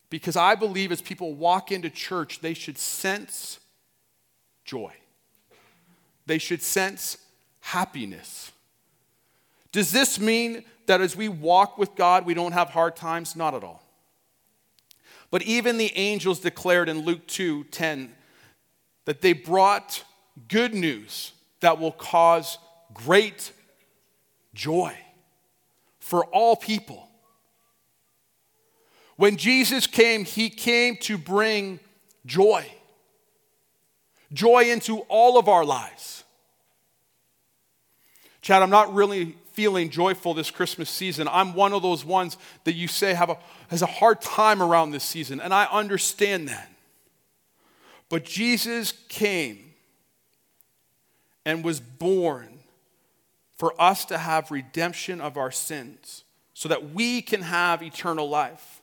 Because 0.08 0.36
I 0.36 0.54
believe 0.54 0.92
as 0.92 1.02
people 1.02 1.34
walk 1.34 1.72
into 1.72 1.90
church, 1.90 2.40
they 2.40 2.54
should 2.54 2.78
sense 2.78 3.58
joy. 4.64 4.92
they 6.26 6.38
should 6.38 6.62
sense 6.62 7.18
happiness. 7.60 8.52
Does 9.76 9.92
this 9.92 10.18
mean 10.18 10.64
that 10.86 11.02
as 11.02 11.14
we 11.16 11.28
walk 11.28 11.76
with 11.76 11.96
God, 11.96 12.24
we 12.24 12.32
don't 12.32 12.52
have 12.52 12.70
hard 12.70 12.96
times? 12.96 13.36
Not 13.36 13.52
at 13.52 13.62
all. 13.62 13.82
But 15.30 15.42
even 15.42 15.76
the 15.76 15.94
angels 15.98 16.40
declared 16.40 16.88
in 16.88 17.00
Luke 17.00 17.26
2 17.26 17.64
10 17.64 18.10
that 19.04 19.20
they 19.20 19.34
brought 19.34 20.02
good 20.48 20.72
news 20.72 21.32
that 21.60 21.78
will 21.78 21.92
cause 21.92 22.56
great 22.94 23.52
joy 24.54 24.96
for 25.98 26.24
all 26.24 26.56
people. 26.56 27.06
When 29.16 29.36
Jesus 29.36 29.86
came, 29.86 30.24
he 30.24 30.48
came 30.48 30.96
to 31.02 31.18
bring 31.18 31.80
joy. 32.24 32.64
Joy 34.32 34.70
into 34.70 35.00
all 35.00 35.38
of 35.38 35.50
our 35.50 35.66
lives. 35.66 36.24
Chad, 38.40 38.62
I'm 38.62 38.70
not 38.70 38.94
really 38.94 39.36
feeling 39.56 39.88
joyful 39.88 40.34
this 40.34 40.50
Christmas 40.50 40.90
season. 40.90 41.26
I'm 41.28 41.54
one 41.54 41.72
of 41.72 41.80
those 41.80 42.04
ones 42.04 42.36
that 42.64 42.74
you 42.74 42.88
say 42.88 43.14
have 43.14 43.30
a, 43.30 43.38
has 43.68 43.80
a 43.80 43.86
hard 43.86 44.20
time 44.20 44.62
around 44.62 44.90
this 44.90 45.02
season, 45.02 45.40
and 45.40 45.54
I 45.54 45.64
understand 45.72 46.48
that. 46.48 46.70
But 48.10 48.24
Jesus 48.24 48.92
came 49.08 49.72
and 51.46 51.64
was 51.64 51.80
born 51.80 52.58
for 53.56 53.72
us 53.80 54.04
to 54.04 54.18
have 54.18 54.50
redemption 54.50 55.22
of 55.22 55.38
our 55.38 55.50
sins 55.50 56.24
so 56.52 56.68
that 56.68 56.90
we 56.90 57.22
can 57.22 57.40
have 57.40 57.82
eternal 57.82 58.28
life. 58.28 58.82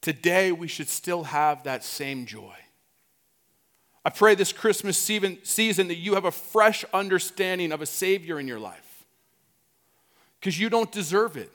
Today, 0.00 0.52
we 0.52 0.68
should 0.68 0.88
still 0.88 1.24
have 1.24 1.64
that 1.64 1.84
same 1.84 2.24
joy. 2.24 2.54
I 4.04 4.10
pray 4.10 4.34
this 4.34 4.52
Christmas 4.52 4.98
season 4.98 5.88
that 5.88 5.96
you 5.96 6.14
have 6.14 6.24
a 6.24 6.32
fresh 6.32 6.84
understanding 6.92 7.70
of 7.70 7.80
a 7.80 7.86
Savior 7.86 8.40
in 8.40 8.48
your 8.48 8.58
life 8.58 9.04
because 10.40 10.58
you 10.58 10.68
don't 10.68 10.90
deserve 10.90 11.36
it. 11.36 11.52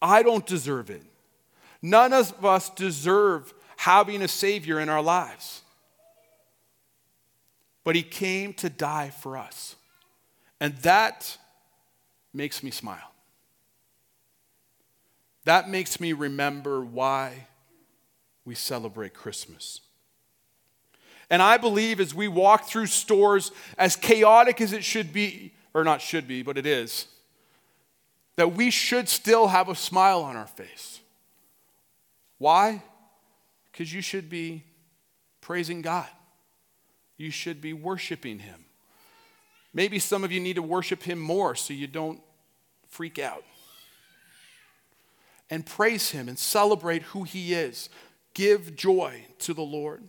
I 0.00 0.22
don't 0.22 0.46
deserve 0.46 0.88
it. 0.90 1.02
None 1.82 2.14
of 2.14 2.44
us 2.44 2.70
deserve 2.70 3.52
having 3.76 4.22
a 4.22 4.28
Savior 4.28 4.80
in 4.80 4.88
our 4.88 5.02
lives. 5.02 5.60
But 7.84 7.94
He 7.94 8.02
came 8.02 8.54
to 8.54 8.70
die 8.70 9.10
for 9.10 9.36
us. 9.36 9.76
And 10.60 10.74
that 10.78 11.36
makes 12.32 12.62
me 12.62 12.70
smile. 12.70 13.12
That 15.44 15.68
makes 15.68 16.00
me 16.00 16.14
remember 16.14 16.82
why 16.82 17.48
we 18.46 18.54
celebrate 18.54 19.12
Christmas. 19.12 19.82
And 21.30 21.42
I 21.42 21.56
believe 21.56 22.00
as 22.00 22.14
we 22.14 22.28
walk 22.28 22.66
through 22.66 22.86
stores, 22.86 23.50
as 23.78 23.96
chaotic 23.96 24.60
as 24.60 24.72
it 24.72 24.84
should 24.84 25.12
be, 25.12 25.54
or 25.72 25.84
not 25.84 26.00
should 26.00 26.28
be, 26.28 26.42
but 26.42 26.58
it 26.58 26.66
is, 26.66 27.06
that 28.36 28.54
we 28.54 28.70
should 28.70 29.08
still 29.08 29.48
have 29.48 29.68
a 29.68 29.74
smile 29.74 30.22
on 30.22 30.36
our 30.36 30.46
face. 30.46 31.00
Why? 32.38 32.82
Because 33.70 33.92
you 33.92 34.00
should 34.00 34.28
be 34.28 34.64
praising 35.40 35.82
God, 35.82 36.08
you 37.16 37.30
should 37.30 37.60
be 37.60 37.72
worshiping 37.72 38.38
Him. 38.38 38.64
Maybe 39.72 39.98
some 39.98 40.22
of 40.24 40.30
you 40.30 40.40
need 40.40 40.54
to 40.54 40.62
worship 40.62 41.02
Him 41.02 41.18
more 41.18 41.54
so 41.54 41.74
you 41.74 41.86
don't 41.86 42.20
freak 42.88 43.18
out. 43.18 43.42
And 45.50 45.66
praise 45.66 46.10
Him 46.10 46.28
and 46.28 46.38
celebrate 46.38 47.02
who 47.02 47.24
He 47.24 47.52
is. 47.52 47.88
Give 48.34 48.74
joy 48.76 49.26
to 49.40 49.52
the 49.52 49.62
Lord. 49.62 50.02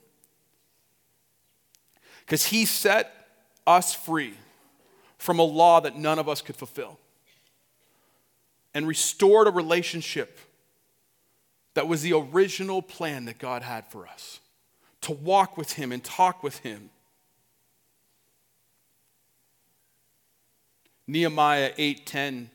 Because 2.25 2.47
He 2.47 2.65
set 2.65 3.27
us 3.67 3.93
free 3.93 4.33
from 5.17 5.39
a 5.39 5.43
law 5.43 5.79
that 5.81 5.97
none 5.97 6.19
of 6.19 6.29
us 6.29 6.41
could 6.41 6.55
fulfill 6.55 6.99
and 8.73 8.88
restored 8.88 9.47
a 9.47 9.51
relationship 9.51 10.39
that 11.73 11.88
was 11.88 12.01
the 12.01 12.13
original 12.13 12.81
plan 12.81 13.25
that 13.25 13.38
God 13.38 13.61
had 13.61 13.88
for 13.88 14.07
us 14.07 14.39
to 15.01 15.11
walk 15.11 15.57
with 15.57 15.73
Him 15.73 15.91
and 15.91 16.03
talk 16.03 16.41
with 16.41 16.59
Him. 16.59 16.89
Nehemiah 21.07 21.73
8:10 21.77 22.49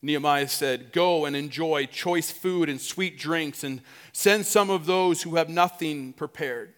Nehemiah 0.00 0.48
said, 0.48 0.92
"Go 0.92 1.24
and 1.24 1.34
enjoy 1.34 1.86
choice 1.86 2.30
food 2.30 2.68
and 2.68 2.78
sweet 2.78 3.18
drinks 3.18 3.64
and 3.64 3.82
send 4.12 4.44
some 4.44 4.68
of 4.68 4.84
those 4.84 5.22
who 5.22 5.36
have 5.36 5.48
nothing 5.48 6.12
prepared. 6.12 6.74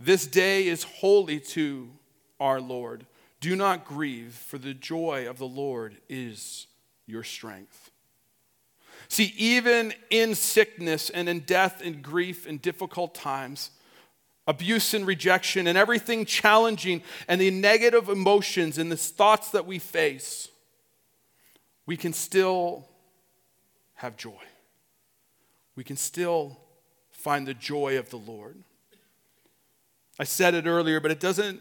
This 0.00 0.26
day 0.26 0.66
is 0.66 0.82
holy 0.82 1.40
to 1.40 1.90
our 2.40 2.60
Lord. 2.60 3.06
Do 3.40 3.54
not 3.56 3.84
grieve, 3.84 4.34
for 4.34 4.58
the 4.58 4.74
joy 4.74 5.28
of 5.28 5.38
the 5.38 5.46
Lord 5.46 6.00
is 6.08 6.66
your 7.06 7.22
strength." 7.22 7.90
See, 9.08 9.34
even 9.36 9.94
in 10.10 10.34
sickness 10.34 11.10
and 11.10 11.28
in 11.28 11.40
death 11.40 11.80
and 11.80 12.02
grief 12.02 12.46
and 12.46 12.60
difficult 12.60 13.14
times, 13.14 13.70
abuse 14.46 14.94
and 14.94 15.06
rejection 15.06 15.66
and 15.66 15.76
everything 15.78 16.24
challenging 16.24 17.02
and 17.28 17.40
the 17.40 17.50
negative 17.50 18.08
emotions 18.08 18.78
and 18.78 18.90
the 18.90 18.96
thoughts 18.96 19.50
that 19.50 19.66
we 19.66 19.78
face, 19.78 20.48
we 21.86 21.96
can 21.96 22.12
still 22.12 22.88
have 23.94 24.16
joy. 24.16 24.42
We 25.76 25.84
can 25.84 25.96
still 25.96 26.60
find 27.10 27.46
the 27.46 27.54
joy 27.54 27.98
of 27.98 28.10
the 28.10 28.18
Lord. 28.18 28.64
I 30.18 30.24
said 30.24 30.54
it 30.54 30.66
earlier, 30.66 31.00
but 31.00 31.10
it 31.10 31.20
doesn't 31.20 31.60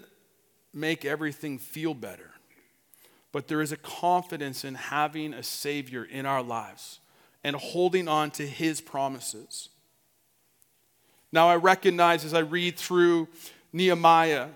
make 0.73 1.05
everything 1.05 1.57
feel 1.57 1.93
better. 1.93 2.31
But 3.31 3.47
there 3.47 3.61
is 3.61 3.71
a 3.71 3.77
confidence 3.77 4.63
in 4.63 4.75
having 4.75 5.33
a 5.33 5.43
Savior 5.43 6.03
in 6.03 6.25
our 6.25 6.43
lives 6.43 6.99
and 7.43 7.55
holding 7.55 8.07
on 8.07 8.31
to 8.31 8.45
his 8.45 8.79
promises. 8.79 9.69
Now, 11.31 11.49
I 11.49 11.55
recognize 11.55 12.23
as 12.25 12.33
I 12.33 12.39
read 12.39 12.77
through 12.77 13.27
Nehemiah 13.73 14.49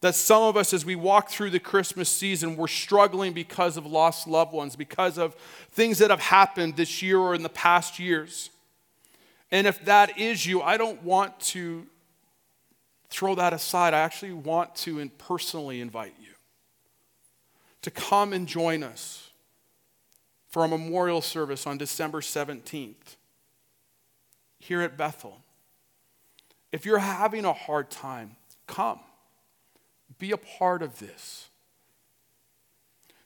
that 0.00 0.14
some 0.14 0.42
of 0.44 0.56
us, 0.56 0.72
as 0.72 0.84
we 0.84 0.94
walk 0.94 1.28
through 1.28 1.50
the 1.50 1.58
Christmas 1.58 2.08
season, 2.08 2.56
we're 2.56 2.68
struggling 2.68 3.32
because 3.32 3.76
of 3.76 3.84
lost 3.84 4.26
loved 4.26 4.52
ones, 4.52 4.76
because 4.76 5.18
of 5.18 5.34
things 5.72 5.98
that 5.98 6.10
have 6.10 6.20
happened 6.20 6.76
this 6.76 7.02
year 7.02 7.18
or 7.18 7.34
in 7.34 7.42
the 7.42 7.48
past 7.48 7.98
years. 7.98 8.50
And 9.50 9.66
if 9.66 9.84
that 9.84 10.16
is 10.16 10.46
you, 10.46 10.62
I 10.62 10.76
don't 10.76 11.02
want 11.02 11.38
to 11.40 11.86
throw 13.10 13.34
that 13.34 13.52
aside. 13.52 13.92
I 13.92 14.00
actually 14.00 14.32
want 14.32 14.74
to 14.76 15.08
personally 15.18 15.80
invite 15.80 16.14
you 16.20 16.32
to 17.82 17.90
come 17.90 18.32
and 18.32 18.46
join 18.46 18.82
us 18.82 19.30
for 20.48 20.64
a 20.64 20.68
memorial 20.68 21.20
service 21.20 21.66
on 21.66 21.78
December 21.78 22.20
17th 22.20 23.16
here 24.58 24.80
at 24.80 24.96
Bethel. 24.96 25.40
If 26.72 26.84
you're 26.84 26.98
having 26.98 27.44
a 27.44 27.52
hard 27.52 27.90
time, 27.90 28.36
come. 28.66 29.00
Be 30.18 30.32
a 30.32 30.36
part 30.36 30.82
of 30.82 30.98
this. 30.98 31.48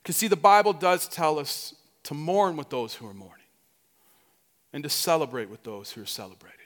Because, 0.03 0.17
see, 0.17 0.29
the 0.29 0.37
Bible 0.37 0.73
does 0.73 1.09
tell 1.09 1.39
us 1.39 1.75
to 2.05 2.15
mourn 2.15 2.57
with 2.57 2.69
those 2.69 2.95
who 2.95 3.07
are 3.07 3.15
mourning 3.15 3.39
and 4.73 4.83
to 4.85 4.91
celebrate 4.91 5.49
with 5.49 5.63
those 5.63 5.93
who 5.93 6.03
are 6.03 6.07
celebrating. 6.07 6.59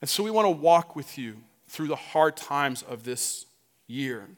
And 0.00 0.10
so, 0.10 0.22
we 0.22 0.30
want 0.30 0.46
to 0.46 0.50
walk 0.50 0.96
with 0.96 1.16
you 1.16 1.36
through 1.72 1.88
the 1.88 1.96
hard 1.96 2.36
times 2.36 2.82
of 2.82 3.02
this 3.02 3.46
year. 3.86 4.28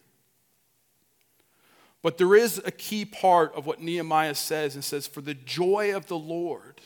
But 2.01 2.17
there 2.17 2.37
is 2.37 2.63
a 2.65 2.71
key 2.71 3.05
part 3.05 3.53
of 3.57 3.67
what 3.67 3.81
Nehemiah 3.81 4.37
says 4.37 4.77
and 4.77 4.85
says, 4.85 5.09
For 5.09 5.21
the 5.21 5.35
joy 5.35 5.97
of 5.97 6.07
the 6.07 6.17
Lord 6.17 6.81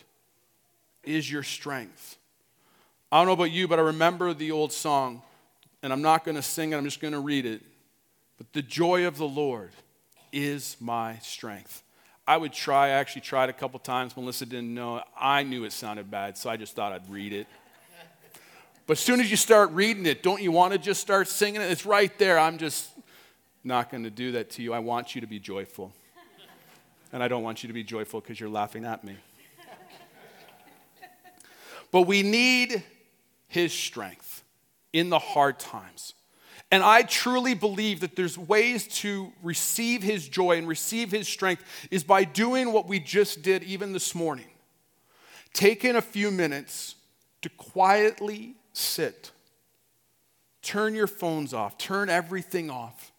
is 1.04 1.30
your 1.30 1.42
strength. 1.42 2.16
I 3.12 3.18
don't 3.18 3.26
know 3.26 3.34
about 3.34 3.50
you, 3.50 3.68
but 3.68 3.78
I 3.78 3.82
remember 3.82 4.32
the 4.32 4.50
old 4.50 4.72
song, 4.72 5.20
and 5.82 5.92
I'm 5.92 6.00
not 6.00 6.24
going 6.24 6.36
to 6.36 6.42
sing 6.42 6.72
it, 6.72 6.76
I'm 6.76 6.84
just 6.84 7.00
going 7.00 7.12
to 7.12 7.20
read 7.20 7.44
it. 7.44 7.60
But 8.38 8.50
the 8.54 8.62
joy 8.62 9.06
of 9.06 9.18
the 9.18 9.28
Lord 9.28 9.72
is 10.32 10.78
my 10.80 11.18
strength. 11.18 11.82
I 12.26 12.38
would 12.38 12.54
try, 12.54 12.86
I 12.86 12.90
actually 12.90 13.22
tried 13.22 13.50
a 13.50 13.54
couple 13.54 13.80
times. 13.80 14.16
Melissa 14.16 14.46
didn't 14.46 14.72
know. 14.72 15.02
I 15.18 15.42
knew 15.42 15.64
it 15.64 15.72
sounded 15.72 16.10
bad, 16.10 16.38
so 16.38 16.48
I 16.48 16.56
just 16.56 16.74
thought 16.74 16.92
I'd 16.92 17.10
read 17.10 17.34
it. 17.34 17.46
But 18.88 18.96
as 18.96 19.00
soon 19.00 19.20
as 19.20 19.30
you 19.30 19.36
start 19.36 19.70
reading 19.72 20.06
it, 20.06 20.22
don't 20.22 20.40
you 20.40 20.50
want 20.50 20.72
to 20.72 20.78
just 20.78 21.02
start 21.02 21.28
singing 21.28 21.60
it? 21.60 21.70
It's 21.70 21.84
right 21.84 22.18
there. 22.18 22.38
I'm 22.38 22.56
just 22.56 22.88
not 23.62 23.90
going 23.90 24.04
to 24.04 24.10
do 24.10 24.32
that 24.32 24.48
to 24.52 24.62
you. 24.62 24.72
I 24.72 24.78
want 24.78 25.14
you 25.14 25.20
to 25.20 25.26
be 25.26 25.38
joyful. 25.38 25.92
And 27.12 27.22
I 27.22 27.28
don't 27.28 27.42
want 27.42 27.62
you 27.62 27.66
to 27.66 27.74
be 27.74 27.84
joyful 27.84 28.22
because 28.22 28.40
you're 28.40 28.48
laughing 28.48 28.86
at 28.86 29.04
me. 29.04 29.16
But 31.90 32.02
we 32.02 32.22
need 32.22 32.82
his 33.46 33.74
strength 33.74 34.42
in 34.94 35.10
the 35.10 35.18
hard 35.18 35.58
times. 35.58 36.14
And 36.70 36.82
I 36.82 37.02
truly 37.02 37.52
believe 37.52 38.00
that 38.00 38.16
there's 38.16 38.38
ways 38.38 38.88
to 39.00 39.32
receive 39.42 40.02
his 40.02 40.26
joy 40.26 40.56
and 40.56 40.66
receive 40.66 41.10
his 41.10 41.28
strength 41.28 41.62
is 41.90 42.04
by 42.04 42.24
doing 42.24 42.72
what 42.72 42.88
we 42.88 43.00
just 43.00 43.42
did 43.42 43.62
even 43.64 43.92
this 43.92 44.14
morning. 44.14 44.48
Taking 45.52 45.94
a 45.94 46.02
few 46.02 46.30
minutes 46.30 46.94
to 47.42 47.50
quietly 47.50 48.54
sit 48.78 49.32
turn 50.68 50.94
your 50.94 51.06
phones 51.06 51.54
off, 51.54 51.78
turn 51.78 52.10
everything 52.10 52.68
off, 52.68 53.10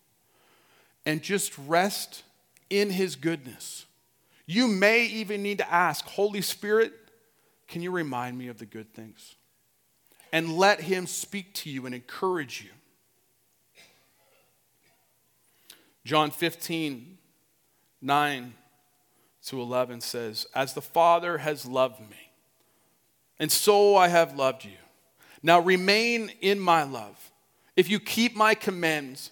and 1.04 1.24
just 1.24 1.58
rest 1.68 2.22
in 2.70 2.92
His 2.92 3.16
goodness. 3.16 3.88
You 4.46 4.68
may 4.68 5.06
even 5.06 5.42
need 5.42 5.58
to 5.58 5.74
ask, 5.74 6.06
Holy 6.06 6.42
Spirit, 6.42 6.94
can 7.68 7.82
you 7.82 7.90
remind 7.90 8.38
me 8.38 8.50
of 8.50 8.60
the 8.60 8.68
good 8.68 8.94
things? 8.94 9.36
And 10.32 10.58
let 10.58 10.82
Him 10.82 11.08
speak 11.08 11.56
to 11.56 11.72
you 11.72 11.88
and 11.88 11.96
encourage 11.96 12.64
you. 12.64 12.70
John 16.06 16.30
15, 16.30 17.18
9 18.00 18.54
to 19.46 19.62
11 19.62 20.02
says, 20.02 20.46
As 20.54 20.76
the 20.76 20.82
Father 20.84 21.40
has 21.40 21.66
loved 21.66 22.00
me, 22.00 22.32
and 23.40 23.52
so 23.52 23.96
I 23.96 24.10
have 24.10 24.36
loved 24.38 24.66
you. 24.66 24.78
Now 25.42 25.60
remain 25.60 26.32
in 26.42 26.60
my 26.60 26.84
love. 26.84 27.32
If 27.76 27.90
you 27.90 28.00
keep 28.00 28.36
my 28.36 28.56
commands, 28.56 29.32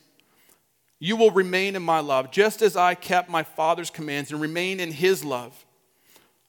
you 0.99 1.15
will 1.15 1.31
remain 1.31 1.75
in 1.75 1.83
my 1.83 1.99
love, 1.99 2.31
just 2.31 2.61
as 2.61 2.75
I 2.75 2.95
kept 2.95 3.29
my 3.29 3.43
Father's 3.43 3.89
commands 3.89 4.31
and 4.31 4.41
remain 4.41 4.79
in 4.79 4.91
his 4.91 5.23
love. 5.23 5.65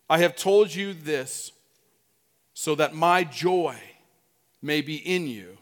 I 0.09 0.19
have 0.19 0.37
told 0.37 0.75
you 0.75 0.95
this 0.95 1.53
so 2.55 2.75
that 2.77 2.95
my 2.95 3.25
joy 3.25 3.77
may 4.63 4.81
be 4.81 4.97
in 4.97 5.27
you 5.27 5.59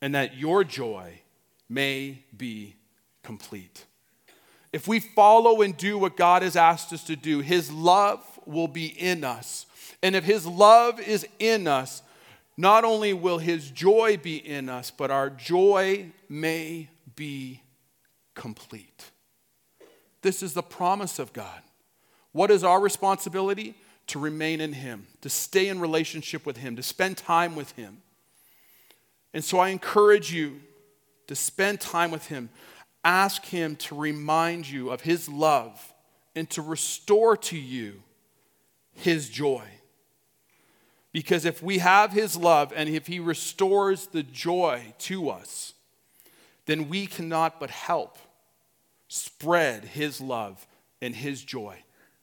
and 0.00 0.14
that 0.14 0.36
your 0.36 0.64
joy 0.64 1.20
may 1.68 2.24
be 2.36 2.76
complete. 3.22 3.84
If 4.72 4.88
we 4.88 5.00
follow 5.00 5.62
and 5.62 5.76
do 5.76 5.98
what 5.98 6.16
God 6.16 6.42
has 6.42 6.56
asked 6.56 6.92
us 6.92 7.04
to 7.04 7.16
do, 7.16 7.40
his 7.40 7.70
love 7.70 8.20
will 8.46 8.68
be 8.68 8.86
in 8.86 9.22
us. 9.22 9.66
And 10.02 10.16
if 10.16 10.24
his 10.24 10.46
love 10.46 10.98
is 10.98 11.26
in 11.38 11.68
us, 11.68 12.02
not 12.56 12.84
only 12.84 13.12
will 13.12 13.38
his 13.38 13.70
joy 13.70 14.16
be 14.16 14.36
in 14.36 14.68
us, 14.68 14.90
but 14.90 15.10
our 15.10 15.28
joy 15.30 16.10
may 16.28 16.88
be 17.16 17.62
complete. 18.34 19.10
This 20.22 20.42
is 20.42 20.54
the 20.54 20.62
promise 20.62 21.18
of 21.18 21.32
God. 21.32 21.62
What 22.32 22.50
is 22.50 22.64
our 22.64 22.80
responsibility? 22.80 23.74
To 24.08 24.18
remain 24.18 24.60
in 24.60 24.74
him, 24.74 25.06
to 25.22 25.30
stay 25.30 25.68
in 25.68 25.80
relationship 25.80 26.44
with 26.44 26.58
him, 26.58 26.76
to 26.76 26.82
spend 26.82 27.16
time 27.16 27.56
with 27.56 27.72
him. 27.72 28.02
And 29.32 29.42
so 29.42 29.58
I 29.58 29.70
encourage 29.70 30.32
you 30.32 30.60
to 31.26 31.34
spend 31.34 31.80
time 31.80 32.10
with 32.10 32.26
him. 32.26 32.50
Ask 33.02 33.46
him 33.46 33.76
to 33.76 33.94
remind 33.94 34.68
you 34.68 34.90
of 34.90 35.00
his 35.00 35.28
love 35.28 35.92
and 36.36 36.48
to 36.50 36.62
restore 36.62 37.36
to 37.36 37.58
you 37.58 38.02
his 38.92 39.28
joy. 39.28 39.64
Because 41.14 41.44
if 41.44 41.62
we 41.62 41.78
have 41.78 42.10
his 42.10 42.36
love 42.36 42.72
and 42.74 42.88
if 42.88 43.06
he 43.06 43.20
restores 43.20 44.08
the 44.08 44.24
joy 44.24 44.94
to 44.98 45.30
us, 45.30 45.72
then 46.66 46.88
we 46.88 47.06
cannot 47.06 47.60
but 47.60 47.70
help 47.70 48.18
spread 49.06 49.84
his 49.84 50.20
love 50.20 50.66
and 51.00 51.14
his 51.14 51.44
joy. 51.44 51.76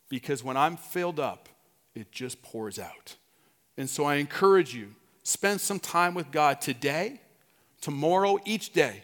Because 0.10 0.44
when 0.44 0.58
I'm 0.58 0.76
filled 0.76 1.22
up, 1.22 1.48
it 1.96 2.12
just 2.12 2.42
pours 2.44 2.78
out. 2.78 3.16
And 3.78 3.90
so 3.90 4.04
I 4.04 4.16
encourage 4.16 4.76
you 4.76 4.94
spend 5.24 5.62
some 5.62 5.80
time 5.80 6.14
with 6.14 6.30
God 6.30 6.60
today, 6.60 7.22
tomorrow, 7.80 8.40
each 8.44 8.74
day. 8.74 9.04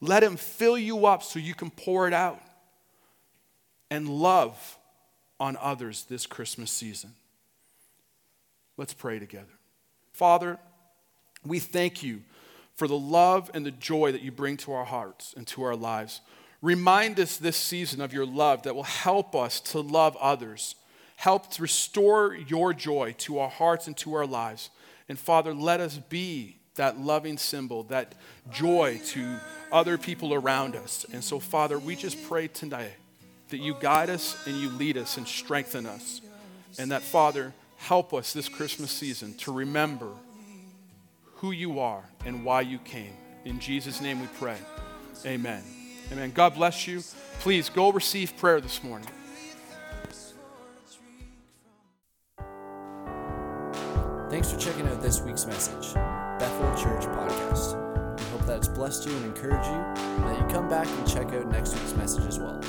Let 0.00 0.24
him 0.24 0.36
fill 0.36 0.76
you 0.76 1.06
up 1.06 1.22
so 1.22 1.38
you 1.38 1.54
can 1.54 1.70
pour 1.70 2.08
it 2.08 2.14
out 2.14 2.42
and 3.92 4.08
love 4.08 4.76
on 5.38 5.56
others 5.60 6.06
this 6.08 6.26
Christmas 6.26 6.72
season. 6.72 7.12
Let's 8.80 8.94
pray 8.94 9.18
together. 9.18 9.58
Father, 10.14 10.58
we 11.44 11.58
thank 11.58 12.02
you 12.02 12.22
for 12.76 12.88
the 12.88 12.98
love 12.98 13.50
and 13.52 13.66
the 13.66 13.70
joy 13.70 14.10
that 14.10 14.22
you 14.22 14.32
bring 14.32 14.56
to 14.56 14.72
our 14.72 14.86
hearts 14.86 15.34
and 15.36 15.46
to 15.48 15.64
our 15.64 15.76
lives. 15.76 16.22
Remind 16.62 17.20
us 17.20 17.36
this 17.36 17.58
season 17.58 18.00
of 18.00 18.14
your 18.14 18.24
love 18.24 18.62
that 18.62 18.74
will 18.74 18.84
help 18.84 19.36
us 19.36 19.60
to 19.60 19.80
love 19.80 20.16
others. 20.16 20.76
Help 21.16 21.50
to 21.50 21.60
restore 21.60 22.34
your 22.34 22.72
joy 22.72 23.14
to 23.18 23.40
our 23.40 23.50
hearts 23.50 23.86
and 23.86 23.98
to 23.98 24.14
our 24.14 24.24
lives. 24.24 24.70
And 25.10 25.18
Father, 25.18 25.52
let 25.52 25.80
us 25.80 25.98
be 25.98 26.56
that 26.76 26.98
loving 26.98 27.36
symbol, 27.36 27.82
that 27.84 28.14
joy 28.50 28.98
to 29.08 29.36
other 29.70 29.98
people 29.98 30.32
around 30.32 30.74
us. 30.74 31.04
And 31.12 31.22
so, 31.22 31.38
Father, 31.38 31.78
we 31.78 31.96
just 31.96 32.16
pray 32.30 32.48
tonight 32.48 32.92
that 33.50 33.58
you 33.58 33.76
guide 33.78 34.08
us 34.08 34.42
and 34.46 34.56
you 34.56 34.70
lead 34.70 34.96
us 34.96 35.18
and 35.18 35.28
strengthen 35.28 35.84
us. 35.84 36.22
And 36.78 36.92
that, 36.92 37.02
Father, 37.02 37.52
help 37.80 38.12
us 38.12 38.32
this 38.34 38.48
Christmas 38.48 38.90
season 38.90 39.34
to 39.34 39.50
remember 39.50 40.12
who 41.36 41.50
you 41.50 41.80
are 41.80 42.04
and 42.26 42.44
why 42.44 42.60
you 42.60 42.78
came. 42.78 43.14
In 43.46 43.58
Jesus' 43.58 44.02
name 44.02 44.20
we 44.20 44.26
pray. 44.38 44.58
Amen. 45.24 45.62
Amen. 46.12 46.30
God 46.32 46.54
bless 46.54 46.86
you. 46.86 47.02
Please 47.40 47.70
go 47.70 47.90
receive 47.90 48.36
prayer 48.36 48.60
this 48.60 48.84
morning. 48.84 49.08
Thanks 54.28 54.52
for 54.52 54.58
checking 54.58 54.86
out 54.86 55.00
this 55.00 55.20
week's 55.22 55.46
message, 55.46 55.94
Bethel 55.94 56.76
Church 56.76 57.04
Podcast. 57.06 58.18
We 58.18 58.24
hope 58.26 58.46
that 58.46 58.58
it's 58.58 58.68
blessed 58.68 59.06
you 59.06 59.16
and 59.16 59.24
encouraged 59.24 59.66
you, 59.66 59.72
and 59.72 60.24
that 60.24 60.38
you 60.38 60.46
come 60.54 60.68
back 60.68 60.86
and 60.86 61.08
check 61.08 61.32
out 61.32 61.50
next 61.50 61.74
week's 61.74 61.94
message 61.94 62.26
as 62.26 62.38
well. 62.38 62.60